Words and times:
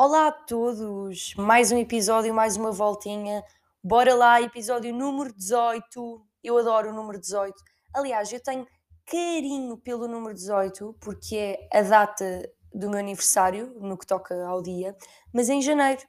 Olá 0.00 0.28
a 0.28 0.30
todos! 0.30 1.34
Mais 1.36 1.72
um 1.72 1.76
episódio, 1.76 2.32
mais 2.32 2.56
uma 2.56 2.70
voltinha. 2.70 3.42
Bora 3.82 4.14
lá, 4.14 4.40
episódio 4.40 4.94
número 4.94 5.34
18. 5.34 6.24
Eu 6.40 6.56
adoro 6.56 6.90
o 6.90 6.94
número 6.94 7.18
18. 7.18 7.52
Aliás, 7.92 8.32
eu 8.32 8.40
tenho 8.40 8.64
carinho 9.04 9.76
pelo 9.76 10.06
número 10.06 10.32
18 10.32 10.96
porque 11.00 11.34
é 11.36 11.78
a 11.80 11.82
data 11.82 12.48
do 12.72 12.88
meu 12.88 13.00
aniversário, 13.00 13.74
no 13.80 13.98
que 13.98 14.06
toca 14.06 14.46
ao 14.46 14.62
dia, 14.62 14.96
mas 15.34 15.48
em 15.48 15.60
janeiro. 15.60 16.02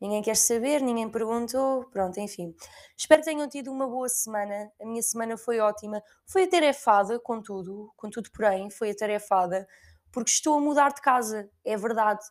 Ninguém 0.00 0.20
quer 0.20 0.36
saber, 0.36 0.82
ninguém 0.82 1.08
perguntou, 1.08 1.88
pronto, 1.92 2.18
enfim. 2.18 2.52
Espero 2.96 3.22
que 3.22 3.30
tenham 3.30 3.48
tido 3.48 3.70
uma 3.70 3.86
boa 3.86 4.08
semana. 4.08 4.68
A 4.82 4.84
minha 4.84 5.00
semana 5.00 5.36
foi 5.36 5.60
ótima. 5.60 6.02
Foi 6.26 6.42
atarefada, 6.42 7.20
contudo, 7.20 7.92
contudo, 7.96 8.32
porém, 8.32 8.68
foi 8.68 8.90
atarefada, 8.90 9.64
porque 10.10 10.32
estou 10.32 10.58
a 10.58 10.60
mudar 10.60 10.92
de 10.92 11.00
casa, 11.00 11.48
é 11.64 11.76
verdade 11.76 12.24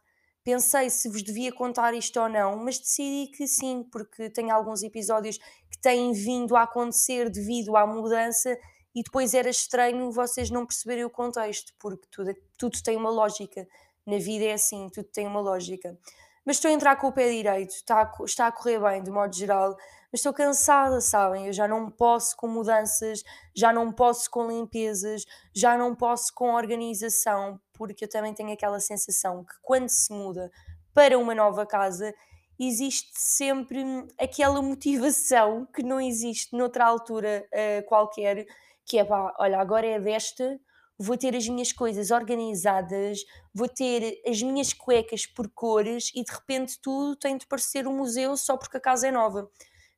pensei 0.48 0.89
se 0.89 1.09
vos 1.09 1.21
devia 1.21 1.52
contar 1.52 1.94
isto 1.94 2.17
ou 2.21 2.30
não, 2.30 2.55
mas 2.55 2.80
decidi 2.80 3.30
que 3.34 3.45
sim, 3.45 3.84
porque 3.91 4.30
tem 4.30 4.49
alguns 4.49 4.81
episódios 4.81 5.38
que 5.70 5.77
têm 5.81 6.13
vindo 6.13 6.55
a 6.55 6.62
acontecer 6.62 7.30
devido 7.30 7.76
à 7.76 7.85
mudança 7.85 8.57
e 8.95 9.04
depois 9.04 9.34
era 9.34 9.49
estranho 9.49 10.09
vocês 10.09 10.49
não 10.49 10.66
perceberem 10.66 11.04
o 11.04 11.09
contexto, 11.09 11.73
porque 11.77 12.07
tudo, 12.09 12.34
tudo 12.57 12.81
tem 12.81 12.95
uma 12.95 13.09
lógica. 13.09 13.68
Na 14.05 14.20
vida 14.20 14.45
é 14.45 14.54
assim, 14.54 14.88
tudo 14.90 15.09
tem 15.12 15.27
uma 15.27 15.41
lógica. 15.41 15.99
Mas 16.45 16.55
estou 16.55 16.71
a 16.71 16.73
entrar 16.73 16.95
com 16.95 17.07
o 17.07 17.12
pé 17.12 17.29
direito, 17.29 17.71
está 17.71 18.04
a, 18.04 18.23
está 18.23 18.48
a 18.48 18.52
correr 18.54 18.79
bem, 18.79 19.04
de 19.04 19.12
modo 19.12 19.35
geral, 19.35 19.76
mas 20.11 20.20
estou 20.20 20.34
cansada, 20.34 21.02
sabem? 21.02 21.47
Eu 21.47 21.53
já 21.53 21.67
não 21.67 21.89
posso 21.89 22.35
com 22.38 22.48
mudanças, 22.48 23.23
já 23.55 23.73
não 23.73 23.91
posso 23.91 24.29
com 24.29 24.48
limpezas, 24.48 25.25
já 25.53 25.77
não 25.77 25.93
posso 25.95 26.34
com 26.34 26.53
organização, 26.53 27.59
porque 27.73 28.05
eu 28.05 28.09
também 28.09 28.34
tenho 28.34 28.53
aquela 28.53 28.79
sensação 28.79 29.43
que 29.43 29.55
quando 29.62 29.89
se 29.89 30.12
muda 30.13 30.51
para 30.93 31.17
uma 31.17 31.35
nova 31.35 31.65
casa, 31.65 32.13
existe 32.59 33.12
sempre 33.13 33.84
aquela 34.20 34.62
motivação 34.62 35.67
que 35.73 35.84
não 35.84 36.01
existe 36.01 36.55
noutra 36.55 36.85
altura 36.85 37.48
uh, 37.54 37.85
qualquer, 37.85 38.45
que 38.85 38.98
é 38.98 39.04
pá, 39.04 39.35
olha, 39.37 39.60
agora 39.60 39.85
é 39.85 39.99
desta, 39.99 40.60
vou 40.98 41.17
ter 41.17 41.35
as 41.35 41.48
minhas 41.48 41.71
coisas 41.71 42.10
organizadas, 42.10 43.20
vou 43.54 43.67
ter 43.67 44.20
as 44.26 44.41
minhas 44.41 44.73
cuecas 44.73 45.26
por 45.27 45.49
cores 45.49 46.12
e 46.15 46.23
de 46.23 46.32
repente 46.32 46.79
tudo 46.82 47.15
tem 47.15 47.37
de 47.37 47.45
parecer 47.45 47.87
um 47.87 47.95
museu 47.95 48.35
só 48.35 48.57
porque 48.57 48.77
a 48.77 48.82
casa 48.82 49.07
é 49.07 49.12
nova. 49.12 49.49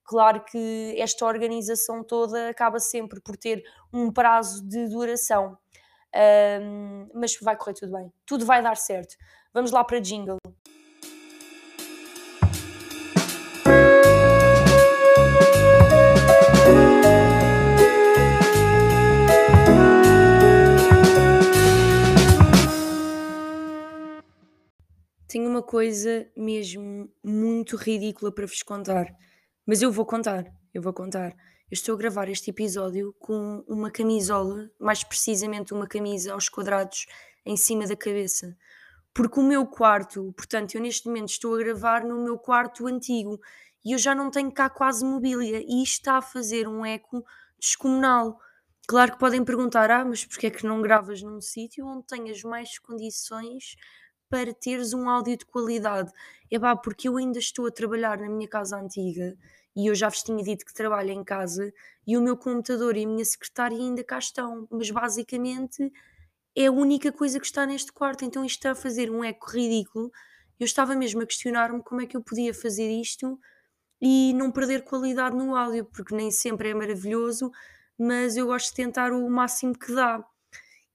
Claro 0.09 0.43
que 0.43 0.95
esta 0.97 1.23
organização 1.23 2.03
toda 2.03 2.49
acaba 2.49 2.79
sempre 2.79 3.21
por 3.21 3.37
ter 3.37 3.63
um 3.93 4.11
prazo 4.11 4.67
de 4.67 4.87
duração. 4.87 5.55
Um, 6.63 7.07
mas 7.13 7.37
vai 7.39 7.55
correr 7.55 7.75
tudo 7.75 7.91
bem. 7.91 8.11
Tudo 8.25 8.43
vai 8.43 8.59
dar 8.59 8.75
certo. 8.75 9.15
Vamos 9.53 9.69
lá 9.69 9.83
para 9.83 9.99
jingle. 9.99 10.39
Tenho 25.27 25.47
uma 25.47 25.61
coisa 25.61 26.27
mesmo 26.35 27.07
muito 27.23 27.75
ridícula 27.75 28.33
para 28.33 28.47
vos 28.47 28.63
contar, 28.63 29.15
mas 29.69 29.83
eu 29.83 29.91
vou 29.91 30.03
contar, 30.03 30.51
eu 30.73 30.81
vou 30.81 30.91
contar. 30.91 31.29
Eu 31.29 31.73
estou 31.73 31.93
a 31.93 31.97
gravar 31.99 32.27
este 32.27 32.49
episódio 32.49 33.15
com 33.19 33.63
uma 33.67 33.91
camisola, 33.91 34.67
mais 34.79 35.03
precisamente 35.03 35.75
uma 35.75 35.85
camisa 35.85 36.33
aos 36.33 36.49
quadrados 36.49 37.05
em 37.45 37.55
cima 37.55 37.85
da 37.85 37.95
cabeça. 37.95 38.57
Porque 39.13 39.39
o 39.39 39.43
meu 39.43 39.67
quarto, 39.67 40.33
portanto, 40.35 40.73
eu 40.73 40.81
neste 40.81 41.05
momento 41.05 41.29
estou 41.29 41.53
a 41.53 41.59
gravar 41.59 42.03
no 42.03 42.23
meu 42.23 42.35
quarto 42.39 42.87
antigo 42.87 43.39
e 43.85 43.91
eu 43.91 43.99
já 43.99 44.15
não 44.15 44.31
tenho 44.31 44.51
cá 44.51 44.71
quase 44.71 45.05
mobília 45.05 45.59
e 45.59 45.83
isto 45.83 45.99
está 45.99 46.17
a 46.17 46.21
fazer 46.23 46.67
um 46.67 46.83
eco 46.83 47.23
descomunal. 47.59 48.39
Claro 48.87 49.11
que 49.11 49.19
podem 49.19 49.45
perguntar, 49.45 49.91
ah, 49.91 50.03
mas 50.03 50.25
porquê 50.25 50.47
é 50.47 50.49
que 50.49 50.65
não 50.65 50.81
gravas 50.81 51.21
num 51.21 51.39
sítio 51.39 51.85
onde 51.85 52.07
tenhas 52.07 52.41
mais 52.41 52.79
condições 52.79 53.75
para 54.31 54.51
teres 54.51 54.95
um 54.95 55.07
áudio 55.07 55.37
de 55.37 55.45
qualidade? 55.45 56.11
É 56.51 56.57
pá, 56.57 56.75
porque 56.75 57.07
eu 57.07 57.17
ainda 57.17 57.37
estou 57.37 57.67
a 57.67 57.71
trabalhar 57.71 58.17
na 58.17 58.29
minha 58.29 58.47
casa 58.47 58.75
antiga 58.75 59.37
e 59.75 59.87
eu 59.87 59.95
já 59.95 60.09
vos 60.09 60.23
tinha 60.23 60.43
dito 60.43 60.65
que 60.65 60.73
trabalho 60.73 61.11
em 61.11 61.23
casa 61.23 61.71
e 62.05 62.17
o 62.17 62.21
meu 62.21 62.35
computador 62.35 62.97
e 62.97 63.05
a 63.05 63.07
minha 63.07 63.25
secretária 63.25 63.77
ainda 63.77 64.03
cá 64.03 64.17
estão, 64.19 64.67
mas 64.71 64.89
basicamente 64.91 65.91
é 66.55 66.65
a 66.65 66.71
única 66.71 67.11
coisa 67.11 67.39
que 67.39 67.45
está 67.45 67.65
neste 67.65 67.91
quarto, 67.91 68.25
então 68.25 68.43
isto 68.43 68.57
está 68.57 68.71
a 68.71 68.75
fazer 68.75 69.11
um 69.11 69.23
eco 69.23 69.49
ridículo. 69.49 70.11
Eu 70.59 70.65
estava 70.65 70.95
mesmo 70.95 71.21
a 71.21 71.25
questionar-me 71.25 71.81
como 71.81 72.01
é 72.01 72.05
que 72.05 72.17
eu 72.17 72.21
podia 72.21 72.53
fazer 72.53 72.89
isto 72.89 73.39
e 74.01 74.33
não 74.33 74.51
perder 74.51 74.83
qualidade 74.83 75.35
no 75.35 75.55
áudio, 75.55 75.85
porque 75.85 76.15
nem 76.15 76.31
sempre 76.31 76.69
é 76.69 76.73
maravilhoso, 76.73 77.51
mas 77.97 78.35
eu 78.35 78.47
gosto 78.47 78.69
de 78.69 78.75
tentar 78.75 79.13
o 79.13 79.29
máximo 79.29 79.77
que 79.77 79.93
dá. 79.93 80.23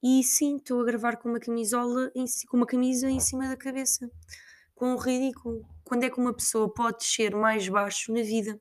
E 0.03 0.23
sim, 0.23 0.57
estou 0.57 0.83
a 0.83 0.85
gravar 0.85 1.17
com 1.17 1.31
uma 1.31 1.41
camisola, 1.41 2.11
em, 2.15 2.25
com 2.49 2.57
uma 2.59 2.67
camisa 2.67 3.09
em 3.09 3.21
cima 3.21 3.49
da 3.49 3.57
cabeça, 3.57 4.11
com 4.75 4.93
um 4.93 4.97
ridículo. 4.97 5.67
Quando 5.83 6.05
é 6.05 6.11
que 6.11 6.19
uma 6.19 6.35
pessoa 6.35 6.73
pode 6.73 6.99
descer 6.99 7.35
mais 7.35 7.69
baixo 7.69 8.13
na 8.13 8.23
vida? 8.23 8.61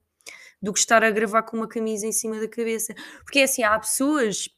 Do 0.64 0.72
que 0.72 0.80
estar 0.80 1.04
a 1.04 1.12
gravar 1.12 1.44
com 1.44 1.58
uma 1.58 1.68
camisa 1.68 2.08
em 2.08 2.14
cima 2.14 2.40
da 2.40 2.48
cabeça. 2.48 2.96
Porque 3.26 3.40
é 3.40 3.44
assim, 3.44 3.64
há 3.64 3.78
pessoas 3.78 4.50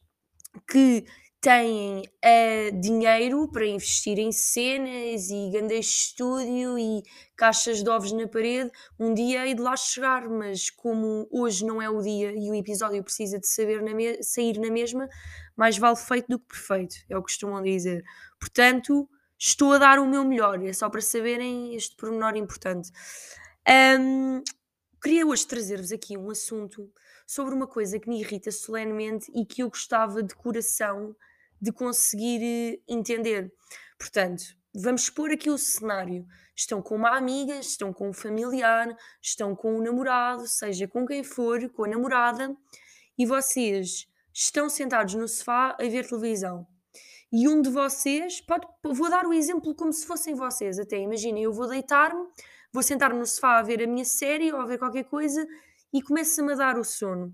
que 0.70 1.04
têm 1.40 2.00
uh, 2.00 2.80
dinheiro 2.80 3.48
para 3.50 3.66
investir 3.66 4.18
em 4.18 4.32
cenas 4.32 5.30
e 5.30 5.50
grandes 5.50 5.86
estúdio 5.86 6.78
e 6.78 7.02
caixas 7.36 7.82
de 7.82 7.90
ovos 7.90 8.12
na 8.12 8.26
parede, 8.26 8.70
um 8.98 9.12
dia 9.12 9.46
hei 9.46 9.54
de 9.54 9.60
lá 9.60 9.76
chegar, 9.76 10.28
mas 10.28 10.70
como 10.70 11.28
hoje 11.30 11.64
não 11.64 11.80
é 11.82 11.90
o 11.90 12.00
dia 12.00 12.32
e 12.32 12.50
o 12.50 12.54
episódio 12.54 13.02
precisa 13.04 13.38
de 13.38 13.46
saber 13.46 13.82
na 13.82 13.92
sair 14.22 14.58
na 14.58 14.70
mesma, 14.70 15.08
mais 15.56 15.76
vale 15.76 15.96
feito 15.96 16.28
do 16.28 16.38
que 16.38 16.46
perfeito, 16.46 16.96
é 17.08 17.16
o 17.16 17.20
que 17.20 17.32
costumam 17.32 17.62
dizer. 17.62 18.02
Portanto, 18.40 19.08
estou 19.38 19.72
a 19.72 19.78
dar 19.78 19.98
o 19.98 20.06
meu 20.06 20.24
melhor, 20.24 20.60
é 20.64 20.72
só 20.72 20.88
para 20.88 21.00
saberem 21.00 21.74
este 21.74 21.94
pormenor 21.96 22.36
importante. 22.36 22.90
Um, 24.00 24.42
Queria 25.06 25.24
hoje 25.24 25.46
trazer-vos 25.46 25.92
aqui 25.92 26.18
um 26.18 26.28
assunto 26.30 26.90
sobre 27.24 27.54
uma 27.54 27.68
coisa 27.68 27.96
que 27.96 28.08
me 28.08 28.18
irrita 28.18 28.50
solenemente 28.50 29.30
e 29.32 29.46
que 29.46 29.62
eu 29.62 29.68
gostava 29.68 30.20
de 30.20 30.34
coração 30.34 31.14
de 31.62 31.70
conseguir 31.70 32.42
eh, 32.42 32.80
entender. 32.88 33.52
Portanto, 33.96 34.42
vamos 34.74 35.02
expor 35.02 35.30
aqui 35.30 35.48
o 35.48 35.56
cenário. 35.56 36.26
Estão 36.56 36.82
com 36.82 36.96
uma 36.96 37.16
amiga, 37.16 37.54
estão 37.54 37.92
com 37.92 38.08
um 38.08 38.12
familiar, 38.12 38.96
estão 39.22 39.54
com 39.54 39.76
um 39.76 39.80
namorado, 39.80 40.48
seja 40.48 40.88
com 40.88 41.06
quem 41.06 41.22
for, 41.22 41.70
com 41.70 41.84
a 41.84 41.88
namorada, 41.88 42.52
e 43.16 43.24
vocês 43.24 44.08
estão 44.34 44.68
sentados 44.68 45.14
no 45.14 45.28
sofá 45.28 45.76
a 45.80 45.84
ver 45.84 46.08
televisão. 46.08 46.66
E 47.32 47.46
um 47.46 47.62
de 47.62 47.70
vocês, 47.70 48.40
pode, 48.40 48.66
vou 48.82 49.08
dar 49.08 49.24
o 49.24 49.32
exemplo 49.32 49.72
como 49.72 49.92
se 49.92 50.04
fossem 50.04 50.34
vocês, 50.34 50.80
até 50.80 50.98
imaginem, 50.98 51.44
eu 51.44 51.52
vou 51.52 51.68
deitar-me 51.68 52.26
vou 52.76 52.82
sentar 52.82 53.14
no 53.14 53.24
sofá 53.24 53.58
a 53.58 53.62
ver 53.62 53.82
a 53.82 53.86
minha 53.86 54.04
série 54.04 54.52
ou 54.52 54.60
a 54.60 54.66
ver 54.66 54.76
qualquer 54.78 55.04
coisa 55.04 55.48
e 55.90 56.02
começa-me 56.02 56.52
a 56.52 56.56
dar 56.56 56.78
o 56.78 56.84
sono. 56.84 57.32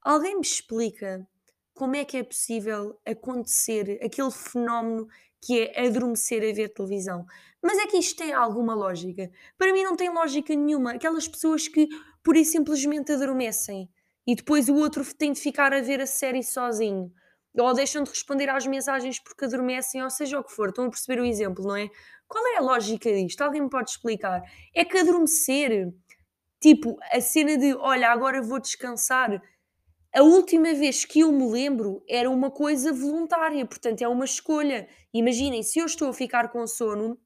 Alguém 0.00 0.36
me 0.36 0.40
explica 0.40 1.26
como 1.74 1.96
é 1.96 2.04
que 2.04 2.16
é 2.16 2.22
possível 2.22 2.96
acontecer 3.04 3.98
aquele 4.00 4.30
fenómeno 4.30 5.08
que 5.42 5.62
é 5.62 5.88
adormecer 5.88 6.48
a 6.48 6.54
ver 6.54 6.68
televisão. 6.68 7.26
Mas 7.60 7.76
é 7.78 7.88
que 7.88 7.96
isto 7.96 8.18
tem 8.18 8.32
alguma 8.32 8.72
lógica? 8.72 9.28
Para 9.58 9.72
mim 9.72 9.82
não 9.82 9.96
tem 9.96 10.10
lógica 10.10 10.54
nenhuma. 10.54 10.92
Aquelas 10.92 11.26
pessoas 11.26 11.66
que 11.66 11.88
pura 12.22 12.38
e 12.38 12.44
simplesmente 12.44 13.10
adormecem 13.10 13.90
e 14.24 14.36
depois 14.36 14.68
o 14.68 14.76
outro 14.76 15.04
tem 15.12 15.32
de 15.32 15.40
ficar 15.40 15.72
a 15.74 15.80
ver 15.80 16.00
a 16.00 16.06
série 16.06 16.44
sozinho. 16.44 17.12
Ou 17.56 17.72
deixam 17.72 18.02
de 18.02 18.10
responder 18.10 18.48
às 18.48 18.66
mensagens 18.66 19.20
porque 19.20 19.44
adormecem, 19.44 20.02
ou 20.02 20.10
seja 20.10 20.38
o 20.38 20.44
que 20.44 20.52
for. 20.52 20.68
Estão 20.68 20.86
a 20.86 20.90
perceber 20.90 21.20
o 21.20 21.24
exemplo, 21.24 21.64
não 21.64 21.76
é? 21.76 21.88
Qual 22.26 22.44
é 22.48 22.56
a 22.56 22.60
lógica 22.60 23.12
disto? 23.12 23.42
Alguém 23.42 23.62
me 23.62 23.70
pode 23.70 23.90
explicar? 23.90 24.42
É 24.74 24.84
que 24.84 24.98
adormecer, 24.98 25.92
tipo, 26.60 26.96
a 27.12 27.20
cena 27.20 27.56
de 27.56 27.74
olha, 27.76 28.10
agora 28.10 28.42
vou 28.42 28.58
descansar. 28.58 29.40
A 30.12 30.22
última 30.22 30.72
vez 30.74 31.04
que 31.04 31.20
eu 31.20 31.32
me 31.32 31.48
lembro 31.50 32.02
era 32.08 32.30
uma 32.30 32.50
coisa 32.50 32.92
voluntária, 32.92 33.64
portanto 33.66 34.02
é 34.02 34.08
uma 34.08 34.24
escolha. 34.24 34.88
Imaginem, 35.12 35.62
se 35.62 35.78
eu 35.78 35.86
estou 35.86 36.08
a 36.08 36.12
ficar 36.12 36.50
com 36.50 36.66
sono, 36.66 37.18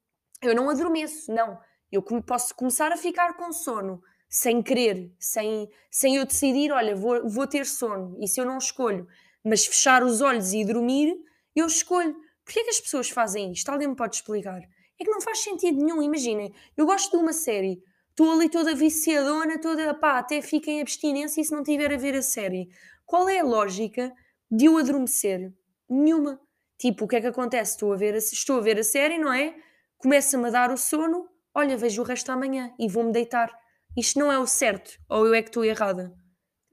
eu 0.43 0.55
não 0.55 0.69
adormeço, 0.69 1.33
não. 1.33 1.59
Eu 1.91 2.03
posso 2.03 2.55
começar 2.55 2.93
a 2.93 2.97
ficar 2.97 3.35
com 3.35 3.53
sono 3.53 4.03
sem 4.29 4.63
querer, 4.63 5.11
sem, 5.19 5.69
sem 5.91 6.17
eu 6.17 6.27
decidir, 6.27 6.71
olha, 6.71 6.95
vou, 6.95 7.27
vou 7.29 7.47
ter 7.47 7.65
sono, 7.65 8.17
isso 8.21 8.41
eu 8.41 8.45
não 8.45 8.59
escolho. 8.59 9.07
Mas 9.45 9.67
fechar 9.67 10.03
os 10.03 10.21
olhos 10.21 10.53
e 10.53 10.65
dormir, 10.65 11.17
eu 11.55 11.67
escolho. 11.67 12.17
Porquê 12.45 12.61
é 12.61 12.65
que 12.65 12.71
as 12.71 12.81
pessoas 12.81 13.11
fazem 13.11 13.53
isto? 13.53 13.69
Alguém 13.69 13.89
me 13.89 13.97
pode 13.97 14.17
explicar? 14.17 14.61
É 15.01 15.05
que 15.05 15.11
não 15.11 15.21
faz 15.21 15.41
sentido 15.41 15.83
nenhum. 15.83 16.03
Imaginem, 16.03 16.53
eu 16.77 16.87
gosto 16.87 17.17
de 17.17 17.23
uma 17.23 17.33
série, 17.33 17.83
estou 18.11 18.33
ali 18.33 18.49
toda 18.49 18.75
viciadona, 18.75 19.61
toda 19.61 19.95
pá, 19.95 20.19
até 20.19 20.43
fico 20.43 20.69
em 20.69 20.81
abstinência 20.81 21.41
e 21.41 21.45
se 21.45 21.53
não 21.53 21.63
tiver 21.63 21.93
a 21.93 21.97
ver 21.97 22.17
a 22.17 22.23
série. 22.23 22.69
Qual 23.07 23.29
é 23.29 23.39
a 23.41 23.45
lógica 23.45 24.13
de 24.51 24.65
eu 24.65 24.77
adormecer? 24.77 25.53
Nenhuma. 25.89 26.41
Tipo, 26.79 27.05
o 27.05 27.09
que 27.09 27.17
é 27.17 27.21
que 27.21 27.27
acontece? 27.27 27.73
Estou 27.73 27.93
a 27.93 27.97
ver 27.97 28.15
a, 28.15 28.19
estou 28.19 28.59
a, 28.59 28.61
ver 28.61 28.79
a 28.79 28.85
série, 28.85 29.19
não 29.19 29.33
é? 29.33 29.55
Começa-me 29.97 30.49
a 30.49 30.51
dar 30.51 30.71
o 30.71 30.77
sono, 30.77 31.29
olha, 31.55 31.77
vejo 31.77 32.03
o 32.03 32.05
resto 32.05 32.31
amanhã 32.31 32.73
e 32.79 32.89
vou-me 32.89 33.13
deitar. 33.13 33.53
Isto 33.97 34.19
não 34.19 34.31
é 34.31 34.39
o 34.39 34.47
certo, 34.47 34.99
ou 35.09 35.27
eu 35.27 35.35
é 35.35 35.43
que 35.43 35.49
estou 35.49 35.65
errada? 35.65 36.15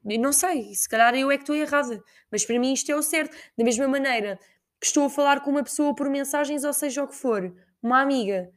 Não 0.05 0.31
sei, 0.31 0.75
se 0.75 0.87
calhar 0.87 1.15
eu 1.15 1.31
é 1.31 1.37
que 1.37 1.43
estou 1.43 1.55
errada, 1.55 2.03
mas 2.31 2.45
para 2.45 2.59
mim 2.59 2.73
isto 2.73 2.91
é 2.91 2.95
o 2.95 3.01
certo. 3.01 3.35
Da 3.57 3.63
mesma 3.63 3.87
maneira 3.87 4.39
que 4.79 4.85
estou 4.85 5.05
a 5.05 5.09
falar 5.09 5.41
com 5.41 5.49
uma 5.49 5.63
pessoa 5.63 5.95
por 5.95 6.09
mensagens, 6.09 6.63
ou 6.63 6.73
seja 6.73 7.03
o 7.03 7.07
que 7.07 7.15
for, 7.15 7.51
uma 7.81 8.01
amiga, 8.01 8.51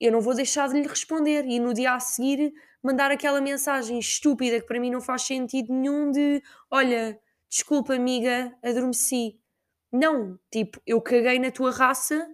eu 0.00 0.12
não 0.12 0.20
vou 0.20 0.34
deixar 0.34 0.68
de 0.68 0.80
lhe 0.80 0.86
responder 0.86 1.44
e 1.44 1.58
no 1.58 1.74
dia 1.74 1.94
a 1.94 2.00
seguir 2.00 2.52
mandar 2.82 3.10
aquela 3.10 3.40
mensagem 3.40 3.98
estúpida 3.98 4.60
que 4.60 4.66
para 4.66 4.80
mim 4.80 4.90
não 4.90 5.00
faz 5.00 5.22
sentido 5.22 5.72
nenhum 5.72 6.10
de 6.10 6.42
olha, 6.70 7.18
desculpa 7.48 7.94
amiga, 7.94 8.56
adormeci. 8.62 9.38
Não, 9.92 10.38
tipo, 10.50 10.80
eu 10.86 11.00
caguei 11.00 11.38
na 11.38 11.50
tua 11.50 11.70
raça 11.70 12.28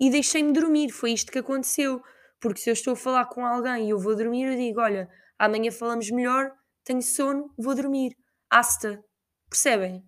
e 0.00 0.10
deixei-me 0.10 0.52
dormir, 0.52 0.90
foi 0.90 1.12
isto 1.12 1.30
que 1.30 1.38
aconteceu. 1.38 2.02
Porque 2.40 2.60
se 2.60 2.68
eu 2.68 2.74
estou 2.74 2.92
a 2.92 2.96
falar 2.96 3.26
com 3.26 3.44
alguém 3.44 3.86
e 3.86 3.90
eu 3.90 3.98
vou 3.98 4.14
dormir, 4.14 4.44
eu 4.44 4.56
digo, 4.56 4.80
olha, 4.80 5.08
amanhã 5.38 5.70
falamos 5.70 6.10
melhor, 6.10 6.52
tenho 6.86 7.02
sono, 7.02 7.52
vou 7.58 7.74
dormir. 7.74 8.16
Asta. 8.48 9.04
Percebem? 9.50 10.04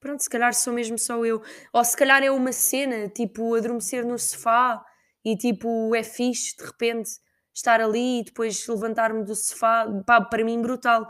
Pronto, 0.00 0.20
se 0.20 0.28
calhar 0.28 0.52
sou 0.52 0.72
mesmo 0.72 0.98
só 0.98 1.24
eu. 1.24 1.40
Ou 1.72 1.84
se 1.84 1.96
calhar 1.96 2.22
é 2.24 2.30
uma 2.30 2.52
cena, 2.52 3.08
tipo, 3.08 3.54
adormecer 3.54 4.04
no 4.04 4.18
sofá 4.18 4.84
e 5.24 5.36
tipo, 5.36 5.94
é 5.94 6.02
fixe 6.02 6.56
de 6.56 6.64
repente 6.64 7.08
estar 7.54 7.80
ali 7.80 8.20
e 8.20 8.24
depois 8.24 8.66
levantar-me 8.66 9.24
do 9.24 9.36
sofá. 9.36 9.86
Pá, 10.04 10.20
para 10.20 10.44
mim, 10.44 10.60
brutal. 10.60 11.08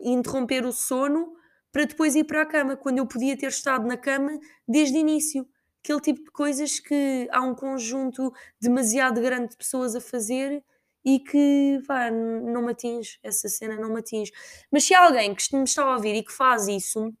Interromper 0.00 0.64
o 0.64 0.72
sono 0.72 1.34
para 1.72 1.84
depois 1.84 2.14
ir 2.14 2.22
para 2.22 2.42
a 2.42 2.46
cama, 2.46 2.76
quando 2.76 2.98
eu 2.98 3.06
podia 3.08 3.36
ter 3.36 3.48
estado 3.48 3.84
na 3.84 3.96
cama 3.96 4.38
desde 4.66 4.96
o 4.96 5.00
início. 5.00 5.44
Aquele 5.82 6.00
tipo 6.00 6.22
de 6.22 6.30
coisas 6.30 6.78
que 6.78 7.28
há 7.32 7.40
um 7.40 7.52
conjunto 7.52 8.32
demasiado 8.60 9.20
grande 9.20 9.50
de 9.50 9.56
pessoas 9.56 9.96
a 9.96 10.00
fazer 10.00 10.62
e 11.04 11.18
que 11.20 11.80
pá, 11.86 12.10
não 12.10 12.62
me 12.62 12.72
atinge, 12.72 13.18
essa 13.22 13.48
cena 13.48 13.76
não 13.76 13.92
me 13.92 14.00
atinge. 14.00 14.32
Mas 14.70 14.84
se 14.84 14.94
há 14.94 15.04
alguém 15.04 15.34
que 15.34 15.56
me 15.56 15.64
está 15.64 15.84
a 15.84 15.94
ouvir 15.94 16.14
e 16.14 16.24
que 16.24 16.32
faz 16.32 16.66
isso, 16.66 17.12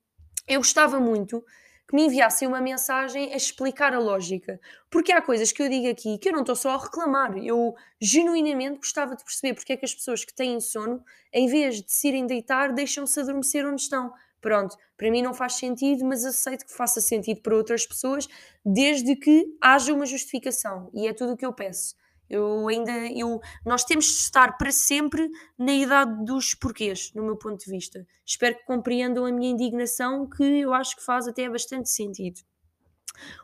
eu 0.48 0.60
gostava 0.60 0.98
muito 0.98 1.44
que 1.86 1.94
me 1.94 2.06
enviassem 2.06 2.48
uma 2.48 2.60
mensagem 2.60 3.32
a 3.32 3.36
explicar 3.36 3.92
a 3.94 3.98
lógica. 3.98 4.58
Porque 4.90 5.12
há 5.12 5.20
coisas 5.20 5.52
que 5.52 5.62
eu 5.62 5.68
digo 5.68 5.88
aqui 5.88 6.16
que 6.18 6.30
eu 6.30 6.32
não 6.32 6.40
estou 6.40 6.56
só 6.56 6.70
a 6.70 6.82
reclamar. 6.82 7.36
Eu 7.36 7.74
genuinamente 8.00 8.78
gostava 8.78 9.14
de 9.14 9.22
perceber 9.22 9.54
porque 9.54 9.74
é 9.74 9.76
que 9.76 9.84
as 9.84 9.94
pessoas 9.94 10.24
que 10.24 10.34
têm 10.34 10.60
sono, 10.60 11.04
em 11.32 11.46
vez 11.46 11.82
de 11.82 11.92
se 11.92 12.08
irem 12.08 12.26
deitar, 12.26 12.72
deixam-se 12.72 13.20
adormecer 13.20 13.66
onde 13.66 13.82
estão. 13.82 14.12
Pronto, 14.40 14.76
para 14.96 15.10
mim 15.10 15.22
não 15.22 15.32
faz 15.32 15.54
sentido, 15.54 16.04
mas 16.04 16.24
aceito 16.24 16.66
que 16.66 16.72
faça 16.72 17.00
sentido 17.00 17.40
para 17.40 17.56
outras 17.56 17.86
pessoas, 17.86 18.28
desde 18.64 19.16
que 19.16 19.46
haja 19.60 19.92
uma 19.92 20.06
justificação. 20.06 20.90
E 20.94 21.06
é 21.06 21.12
tudo 21.12 21.32
o 21.32 21.36
que 21.36 21.46
eu 21.46 21.52
peço. 21.52 21.94
Eu 22.28 22.66
ainda, 22.68 22.92
eu, 23.12 23.40
nós 23.64 23.84
temos 23.84 24.06
de 24.06 24.12
estar 24.12 24.56
para 24.56 24.72
sempre 24.72 25.28
na 25.58 25.72
idade 25.72 26.24
dos 26.24 26.54
porquês, 26.54 27.12
no 27.14 27.22
meu 27.22 27.36
ponto 27.36 27.62
de 27.62 27.70
vista. 27.70 28.06
Espero 28.24 28.56
que 28.56 28.64
compreendam 28.64 29.26
a 29.26 29.32
minha 29.32 29.50
indignação, 29.50 30.28
que 30.28 30.42
eu 30.42 30.72
acho 30.72 30.96
que 30.96 31.04
faz 31.04 31.28
até 31.28 31.48
bastante 31.48 31.90
sentido. 31.90 32.40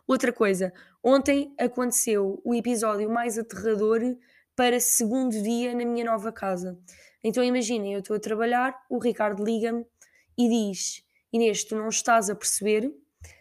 Outra 0.07 0.33
coisa, 0.33 0.73
ontem 1.03 1.55
aconteceu 1.59 2.41
o 2.45 2.55
episódio 2.55 3.09
mais 3.09 3.39
aterrador 3.39 4.01
para 4.57 4.81
segundo 4.81 5.41
dia 5.43 5.75
na 5.75 5.85
minha 5.85 6.05
nova 6.05 6.33
casa. 6.33 6.79
Então 7.23 7.45
imaginem, 7.45 7.95
eu 7.95 8.01
estou 8.01 8.17
a 8.17 8.21
trabalhar, 8.21 8.75
o 8.89 8.99
Ricardo 8.99 9.45
liga-me 9.45 9.87
e 10.37 10.49
diz: 10.49 11.05
Inês, 11.33 11.65
tu 11.65 11.77
não 11.77 11.89
estás 11.89 12.31
a 12.31 12.35
perceber, 12.35 12.93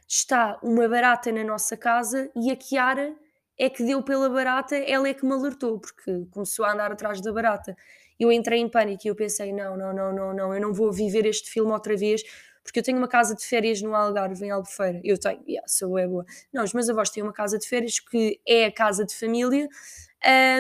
está 0.08 0.60
uma 0.62 0.88
barata 0.88 1.32
na 1.32 1.44
nossa 1.44 1.78
casa 1.78 2.30
e 2.36 2.52
a 2.52 2.56
Kiara 2.56 3.16
é 3.60 3.70
que 3.70 3.84
deu 3.84 4.02
pela 4.02 4.30
barata, 4.30 4.76
ela 4.78 5.08
é 5.08 5.14
que 5.14 5.26
me 5.26 5.34
alertou, 5.34 5.80
porque 5.80 6.26
começou 6.32 6.64
a 6.64 6.72
andar 6.72 6.92
atrás 6.92 7.20
da 7.22 7.32
barata. 7.34 7.76
Eu 8.18 8.32
entrei 8.32 8.60
em 8.60 8.70
pânico 8.70 9.02
e 9.06 9.10
eu 9.10 9.16
pensei: 9.16 9.52
não, 9.52 9.78
não, 9.78 9.94
não, 9.94 10.14
não, 10.14 10.34
não, 10.34 10.54
eu 10.54 10.62
não 10.62 10.74
vou 10.74 10.92
viver 10.92 11.26
este 11.26 11.52
filme 11.52 11.72
outra 11.72 11.96
vez, 11.98 12.24
porque 12.64 12.80
eu 12.80 12.84
tenho 12.84 12.98
uma 12.98 13.08
casa 13.08 13.36
de 13.36 13.46
férias 13.46 13.82
no 13.82 13.94
Algarve, 13.94 14.46
em 14.46 14.52
Albufeira. 14.52 15.02
Eu 15.04 15.20
tenho, 15.20 15.44
yeah, 15.48 15.68
sou 15.68 15.98
é 15.98 16.08
boa. 16.08 16.26
Não, 16.54 16.64
os 16.64 16.74
meus 16.74 16.90
avós 16.90 17.10
têm 17.10 17.22
uma 17.22 17.34
casa 17.34 17.60
de 17.60 17.68
férias 17.68 18.00
que 18.00 18.40
é 18.48 18.66
a 18.66 18.72
casa 18.72 19.06
de 19.06 19.14
família. 19.14 19.68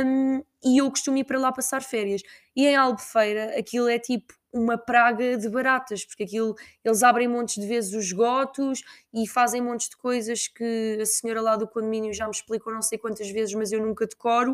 Um, 0.05 0.43
e 0.63 0.79
eu 0.81 0.89
costumo 0.89 1.17
ir 1.17 1.23
para 1.23 1.39
lá 1.39 1.51
passar 1.51 1.81
férias. 1.81 2.21
E 2.55 2.65
em 2.67 2.75
Albufeira 2.75 3.57
aquilo 3.57 3.87
é 3.87 3.97
tipo 3.97 4.33
uma 4.51 4.77
praga 4.77 5.37
de 5.37 5.47
baratas, 5.49 6.05
porque 6.05 6.23
aquilo 6.23 6.55
eles 6.83 7.03
abrem 7.03 7.27
montes 7.27 7.61
de 7.61 7.67
vezes 7.67 7.93
os 7.93 8.05
esgotos 8.05 8.83
e 9.13 9.27
fazem 9.27 9.61
montes 9.61 9.89
de 9.89 9.97
coisas 9.97 10.47
que 10.47 10.97
a 11.01 11.05
senhora 11.05 11.41
lá 11.41 11.55
do 11.55 11.67
condomínio 11.67 12.13
já 12.13 12.25
me 12.25 12.31
explicou 12.31 12.73
não 12.73 12.81
sei 12.81 12.97
quantas 12.97 13.29
vezes, 13.29 13.53
mas 13.53 13.71
eu 13.71 13.85
nunca 13.85 14.05
decoro. 14.07 14.53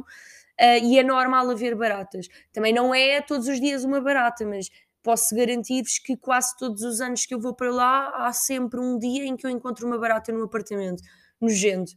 Uh, 0.59 0.79
e 0.83 0.97
é 0.97 1.03
normal 1.03 1.49
haver 1.49 1.75
baratas. 1.75 2.27
Também 2.53 2.73
não 2.73 2.95
é 2.95 3.21
todos 3.21 3.47
os 3.47 3.59
dias 3.59 3.83
uma 3.83 3.99
barata, 3.99 4.45
mas 4.45 4.69
posso 5.03 5.35
garantir-vos 5.35 5.99
que 5.99 6.17
quase 6.17 6.57
todos 6.57 6.81
os 6.81 6.99
anos 7.01 7.25
que 7.25 7.35
eu 7.35 7.39
vou 7.39 7.53
para 7.53 7.71
lá 7.71 8.09
há 8.25 8.33
sempre 8.33 8.79
um 8.79 8.97
dia 8.97 9.25
em 9.25 9.35
que 9.35 9.45
eu 9.45 9.51
encontro 9.51 9.85
uma 9.85 9.97
barata 9.97 10.31
no 10.31 10.43
apartamento, 10.43 11.03
nojento. 11.39 11.93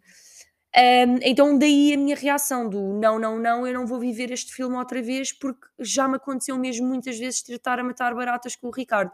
Um, 0.79 1.19
então 1.23 1.59
daí 1.59 1.93
a 1.93 1.97
minha 1.97 2.15
reação 2.15 2.69
do 2.69 2.81
não, 2.93 3.19
não, 3.19 3.37
não, 3.37 3.67
eu 3.67 3.75
não 3.75 3.85
vou 3.85 3.99
viver 3.99 4.31
este 4.31 4.55
filme 4.55 4.77
outra 4.77 5.03
vez 5.03 5.33
porque 5.33 5.67
já 5.81 6.07
me 6.07 6.15
aconteceu 6.15 6.57
mesmo 6.57 6.87
muitas 6.87 7.19
vezes 7.19 7.43
tratar 7.43 7.81
a 7.81 7.83
matar 7.83 8.15
baratas 8.15 8.55
com 8.55 8.69
o 8.69 8.71
Ricardo. 8.71 9.11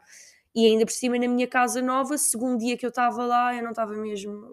E 0.54 0.66
ainda 0.66 0.84
por 0.84 0.92
cima 0.92 1.18
na 1.18 1.26
minha 1.26 1.48
casa 1.48 1.80
nova, 1.80 2.18
segundo 2.18 2.58
dia 2.58 2.76
que 2.76 2.84
eu 2.84 2.90
estava 2.90 3.24
lá, 3.24 3.56
eu 3.56 3.62
não 3.62 3.70
estava 3.70 3.94
mesmo. 3.94 4.46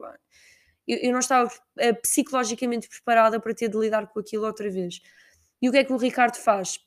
Eu, 0.88 0.98
eu 1.00 1.12
não 1.12 1.20
estava 1.20 1.50
uh, 1.50 2.02
psicologicamente 2.02 2.88
preparada 2.88 3.42
para 3.42 3.54
ter 3.54 3.68
de 3.68 3.78
lidar 3.78 4.08
com 4.08 4.20
aquilo 4.20 4.46
outra 4.46 4.70
vez. 4.70 5.02
E 5.62 5.68
o 5.68 5.72
que 5.72 5.80
é 5.80 5.84
que 5.84 5.92
o 5.92 5.98
Ricardo 5.98 6.38
faz? 6.38 6.80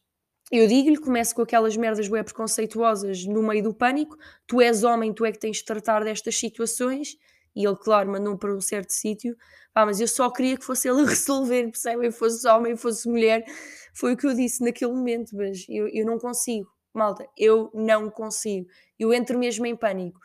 Eu 0.50 0.66
digo-lhe, 0.66 0.96
começo 0.96 1.34
com 1.34 1.42
aquelas 1.42 1.76
merdas 1.76 2.08
web 2.08 2.24
preconceituosas 2.24 3.26
no 3.26 3.42
meio 3.42 3.62
do 3.62 3.74
pânico. 3.74 4.16
Tu 4.46 4.60
és 4.62 4.84
homem, 4.84 5.12
tu 5.12 5.24
é 5.26 5.32
que 5.32 5.38
tens 5.38 5.58
de 5.58 5.64
tratar 5.64 6.02
destas 6.02 6.36
situações 6.36 7.16
e 7.54 7.66
ele, 7.66 7.76
claro, 7.76 8.10
mandou-me 8.10 8.38
para 8.38 8.54
um 8.54 8.60
certo 8.60 8.90
sítio. 8.90 9.36
Mas 9.74 10.00
eu 10.00 10.08
só 10.08 10.30
queria 10.30 10.56
que 10.56 10.64
fosse 10.64 10.88
ele 10.88 11.02
a 11.02 11.06
resolver, 11.08 11.64
percebem? 11.64 12.10
Fosse 12.10 12.46
homem, 12.48 12.76
fosse 12.76 13.08
mulher. 13.08 13.44
Foi 13.92 14.14
o 14.14 14.16
que 14.16 14.26
eu 14.26 14.34
disse 14.34 14.62
naquele 14.62 14.92
momento, 14.92 15.36
mas 15.36 15.64
eu, 15.68 15.88
eu 15.88 16.04
não 16.04 16.18
consigo. 16.18 16.68
Malta, 16.92 17.28
eu 17.36 17.70
não 17.74 18.08
consigo. 18.08 18.68
Eu 18.98 19.12
entro 19.12 19.38
mesmo 19.38 19.66
em 19.66 19.76
pânico. 19.76 20.20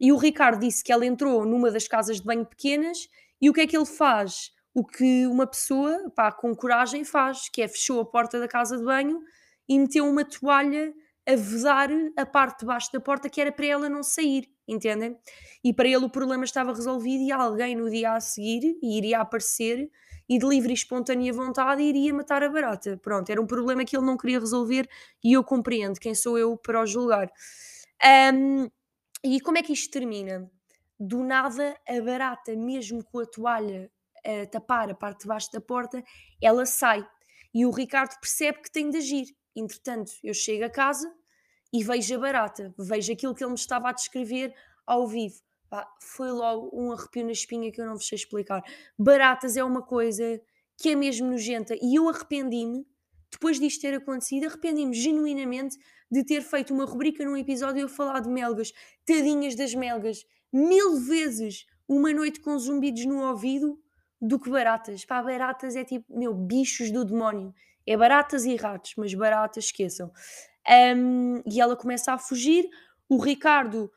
E 0.00 0.12
o 0.12 0.16
Ricardo 0.16 0.60
disse 0.60 0.84
que 0.84 0.92
ela 0.92 1.06
entrou 1.06 1.44
numa 1.44 1.70
das 1.70 1.88
casas 1.88 2.18
de 2.18 2.24
banho 2.24 2.44
pequenas 2.44 3.08
e 3.40 3.48
o 3.48 3.52
que 3.52 3.62
é 3.62 3.66
que 3.66 3.76
ele 3.76 3.86
faz? 3.86 4.50
O 4.74 4.84
que 4.84 5.26
uma 5.26 5.46
pessoa, 5.46 6.10
pá, 6.14 6.30
com 6.30 6.54
coragem 6.54 7.04
faz, 7.04 7.48
que 7.48 7.62
é 7.62 7.68
fechou 7.68 8.00
a 8.00 8.04
porta 8.04 8.38
da 8.38 8.48
casa 8.48 8.76
de 8.76 8.84
banho 8.84 9.22
e 9.68 9.78
meteu 9.78 10.06
uma 10.06 10.24
toalha 10.24 10.92
a 11.26 11.34
vedar 11.34 11.88
a 12.16 12.26
parte 12.26 12.60
de 12.60 12.66
baixo 12.66 12.92
da 12.92 13.00
porta 13.00 13.28
que 13.28 13.40
era 13.40 13.50
para 13.50 13.66
ela 13.66 13.88
não 13.88 14.02
sair 14.02 14.48
entendem? 14.66 15.16
E 15.62 15.72
para 15.72 15.88
ele 15.88 16.04
o 16.04 16.10
problema 16.10 16.44
estava 16.44 16.72
resolvido 16.72 17.22
e 17.22 17.32
alguém 17.32 17.76
no 17.76 17.88
dia 17.88 18.12
a 18.12 18.20
seguir 18.20 18.78
iria 18.82 19.20
aparecer 19.20 19.90
e 20.28 20.38
de 20.38 20.46
livre 20.46 20.70
e 20.70 20.74
espontânea 20.74 21.32
vontade 21.32 21.82
iria 21.82 22.12
matar 22.12 22.42
a 22.42 22.48
barata. 22.48 22.96
Pronto, 22.96 23.30
era 23.30 23.40
um 23.40 23.46
problema 23.46 23.84
que 23.84 23.96
ele 23.96 24.04
não 24.04 24.16
queria 24.16 24.40
resolver 24.40 24.88
e 25.22 25.34
eu 25.34 25.44
compreendo 25.44 26.00
quem 26.00 26.14
sou 26.14 26.36
eu 26.36 26.56
para 26.56 26.80
o 26.80 26.86
julgar. 26.86 27.30
Um, 28.34 28.68
e 29.22 29.40
como 29.40 29.58
é 29.58 29.62
que 29.62 29.72
isto 29.72 29.90
termina? 29.90 30.50
Do 30.98 31.22
nada, 31.22 31.76
a 31.88 32.00
barata, 32.00 32.56
mesmo 32.56 33.04
com 33.04 33.20
a 33.20 33.26
toalha 33.26 33.90
a 34.24 34.46
tapar 34.46 34.90
a 34.90 34.94
parte 34.94 35.20
de 35.20 35.28
baixo 35.28 35.52
da 35.52 35.60
porta, 35.60 36.02
ela 36.42 36.66
sai. 36.66 37.06
E 37.54 37.64
o 37.64 37.70
Ricardo 37.70 38.18
percebe 38.20 38.60
que 38.60 38.70
tem 38.70 38.90
de 38.90 38.98
agir. 38.98 39.26
Entretanto, 39.56 40.12
eu 40.22 40.34
chego 40.34 40.64
a 40.64 40.70
casa, 40.70 41.12
e 41.72 41.82
vejo 41.82 42.14
a 42.14 42.18
barata, 42.18 42.74
vejo 42.78 43.12
aquilo 43.12 43.34
que 43.34 43.42
ele 43.42 43.50
me 43.50 43.58
estava 43.58 43.88
a 43.88 43.92
descrever 43.92 44.54
ao 44.86 45.06
vivo. 45.06 45.36
Pá, 45.68 45.86
foi 46.00 46.30
logo 46.30 46.70
um 46.72 46.92
arrepio 46.92 47.24
na 47.24 47.32
espinha 47.32 47.72
que 47.72 47.80
eu 47.80 47.86
não 47.86 47.96
vos 47.96 48.06
sei 48.06 48.16
explicar. 48.16 48.62
Baratas 48.98 49.56
é 49.56 49.64
uma 49.64 49.82
coisa 49.82 50.40
que 50.76 50.90
é 50.90 50.94
mesmo 50.94 51.28
nojenta 51.28 51.74
e 51.82 51.96
eu 51.96 52.08
arrependi-me, 52.08 52.86
depois 53.30 53.58
disto 53.58 53.80
ter 53.80 53.94
acontecido, 53.94 54.46
arrependi-me 54.46 54.94
genuinamente 54.94 55.76
de 56.10 56.24
ter 56.24 56.42
feito 56.42 56.72
uma 56.72 56.84
rubrica 56.84 57.24
num 57.24 57.36
episódio 57.36 57.84
a 57.84 57.88
falar 57.88 58.20
de 58.20 58.28
melgas, 58.28 58.72
tadinhas 59.04 59.56
das 59.56 59.74
melgas, 59.74 60.24
mil 60.52 61.00
vezes 61.00 61.66
uma 61.88 62.12
noite 62.12 62.40
com 62.40 62.56
zumbidos 62.58 63.04
no 63.04 63.28
ouvido 63.28 63.78
do 64.20 64.38
que 64.38 64.48
baratas. 64.48 65.04
Pá, 65.04 65.20
baratas 65.20 65.74
é 65.74 65.84
tipo, 65.84 66.16
meu, 66.16 66.32
bichos 66.32 66.90
do 66.92 67.04
demónio. 67.04 67.52
É 67.86 67.96
baratas 67.96 68.44
e 68.44 68.56
ratos, 68.56 68.94
mas 68.96 69.14
baratas 69.14 69.66
esqueçam. 69.66 70.10
Um, 70.96 71.42
e 71.46 71.60
ela 71.60 71.76
começa 71.76 72.12
a 72.12 72.18
fugir. 72.18 72.68
O 73.08 73.18
Ricardo 73.18 73.90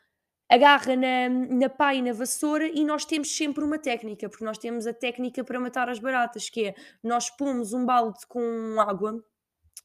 agarra 0.50 0.96
na, 0.96 1.30
na 1.30 1.70
pá 1.70 1.94
e 1.94 2.02
na 2.02 2.12
vassoura 2.12 2.68
e 2.68 2.84
nós 2.84 3.06
temos 3.06 3.36
sempre 3.36 3.64
uma 3.64 3.78
técnica, 3.78 4.28
porque 4.28 4.44
nós 4.44 4.58
temos 4.58 4.88
a 4.88 4.94
técnica 4.94 5.44
para 5.44 5.60
matar 5.60 5.90
as 5.90 6.00
baratas, 6.00 6.50
que 6.50 6.68
é 6.68 6.76
nós 7.04 7.30
pomos 7.30 7.72
um 7.72 7.86
balde 7.86 8.20
com 8.28 8.42
água 8.80 9.24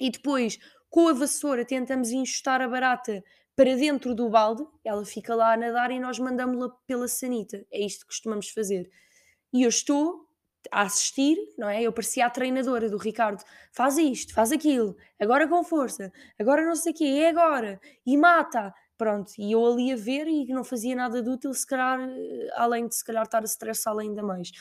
e 0.01 0.11
depois 0.11 0.59
com 0.89 1.09
a 1.09 1.13
vassoura 1.13 1.65
tentamos 1.65 2.11
enxutar 2.11 2.63
a 2.63 2.69
barata 2.69 3.23
para 3.57 3.77
dentro 3.77 4.15
do 4.15 4.29
balde, 4.29 4.65
ela 4.85 5.05
fica 5.05 5.35
lá 5.35 5.53
a 5.53 5.57
nadar 5.57 5.91
e 5.91 6.01
nós 6.01 6.19
mandamos-la 6.19 6.71
pela 6.87 7.07
sanita. 7.07 7.65
É 7.71 7.85
isto 7.85 8.01
que 8.01 8.07
costumamos 8.07 8.49
fazer. 8.49 8.91
E 9.53 9.63
eu 9.63 9.69
estou 9.69 10.24
a 10.73 10.83
assistir, 10.83 11.37
não 11.59 11.69
é? 11.69 11.83
Eu 11.83 11.93
parecia 11.93 12.27
a 12.27 12.31
treinadora 12.31 12.89
do 12.89 12.97
Ricardo: 12.97 13.43
faz 13.73 13.99
isto, 13.99 14.35
faz 14.35 14.53
aquilo, 14.53 14.97
agora 15.21 15.49
com 15.49 15.63
força, 15.65 16.13
agora 16.39 16.65
não 16.65 16.77
sei 16.77 16.93
o 16.93 16.97
quê, 16.97 17.05
é 17.05 17.29
agora, 17.29 17.81
e 18.07 18.17
mata. 18.17 18.75
Pronto, 18.97 19.33
e 19.39 19.51
eu 19.51 19.67
ali 19.67 19.93
a 19.93 19.97
ver 19.97 20.29
e 20.29 20.47
não 20.53 20.63
fazia 20.63 20.95
nada 20.95 21.21
de 21.21 21.29
útil, 21.29 21.53
se 21.53 21.67
calhar, 21.67 21.99
eh, 22.01 22.49
além 22.55 22.87
de 22.87 22.95
se 22.95 23.05
calhar 23.05 23.25
estar 23.25 23.43
a 23.43 23.45
estressá-la 23.45 24.03
ainda 24.03 24.23
mais. 24.23 24.53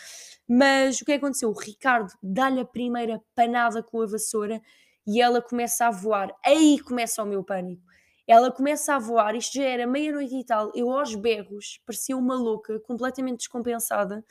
Mas 0.47 0.99
o 0.99 1.03
é 1.03 1.05
que 1.05 1.13
aconteceu? 1.13 1.49
O 1.49 1.53
Ricardo 1.59 2.11
dá-lhe 2.21 2.59
a 2.59 2.65
primeira 2.65 3.21
panada 3.35 3.83
com 3.83 4.01
a 4.01 4.07
vassoura 4.07 4.59
e 5.05 5.21
ela 5.21 5.41
começa 5.41 5.85
a 5.85 5.91
voar. 5.91 6.33
Aí 6.45 6.79
começa 6.79 7.21
o 7.21 7.25
meu 7.25 7.43
pânico. 7.43 7.83
Ela 8.27 8.51
começa 8.51 8.95
a 8.95 8.99
voar, 8.99 9.35
isto 9.35 9.53
já 9.55 9.65
era 9.65 9.85
meia-noite 9.85 10.35
e 10.35 10.45
tal, 10.45 10.71
eu 10.73 10.89
aos 10.89 11.13
berros, 11.13 11.81
parecia 11.85 12.15
uma 12.15 12.35
louca, 12.35 12.79
completamente 12.79 13.39
descompensada, 13.39 14.23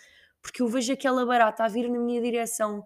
porque 0.43 0.61
eu 0.61 0.69
vejo 0.69 0.93
aquela 0.93 1.25
barata 1.25 1.65
a 1.65 1.69
vir 1.69 1.89
na 1.89 1.99
minha 1.99 2.21
direção 2.21 2.83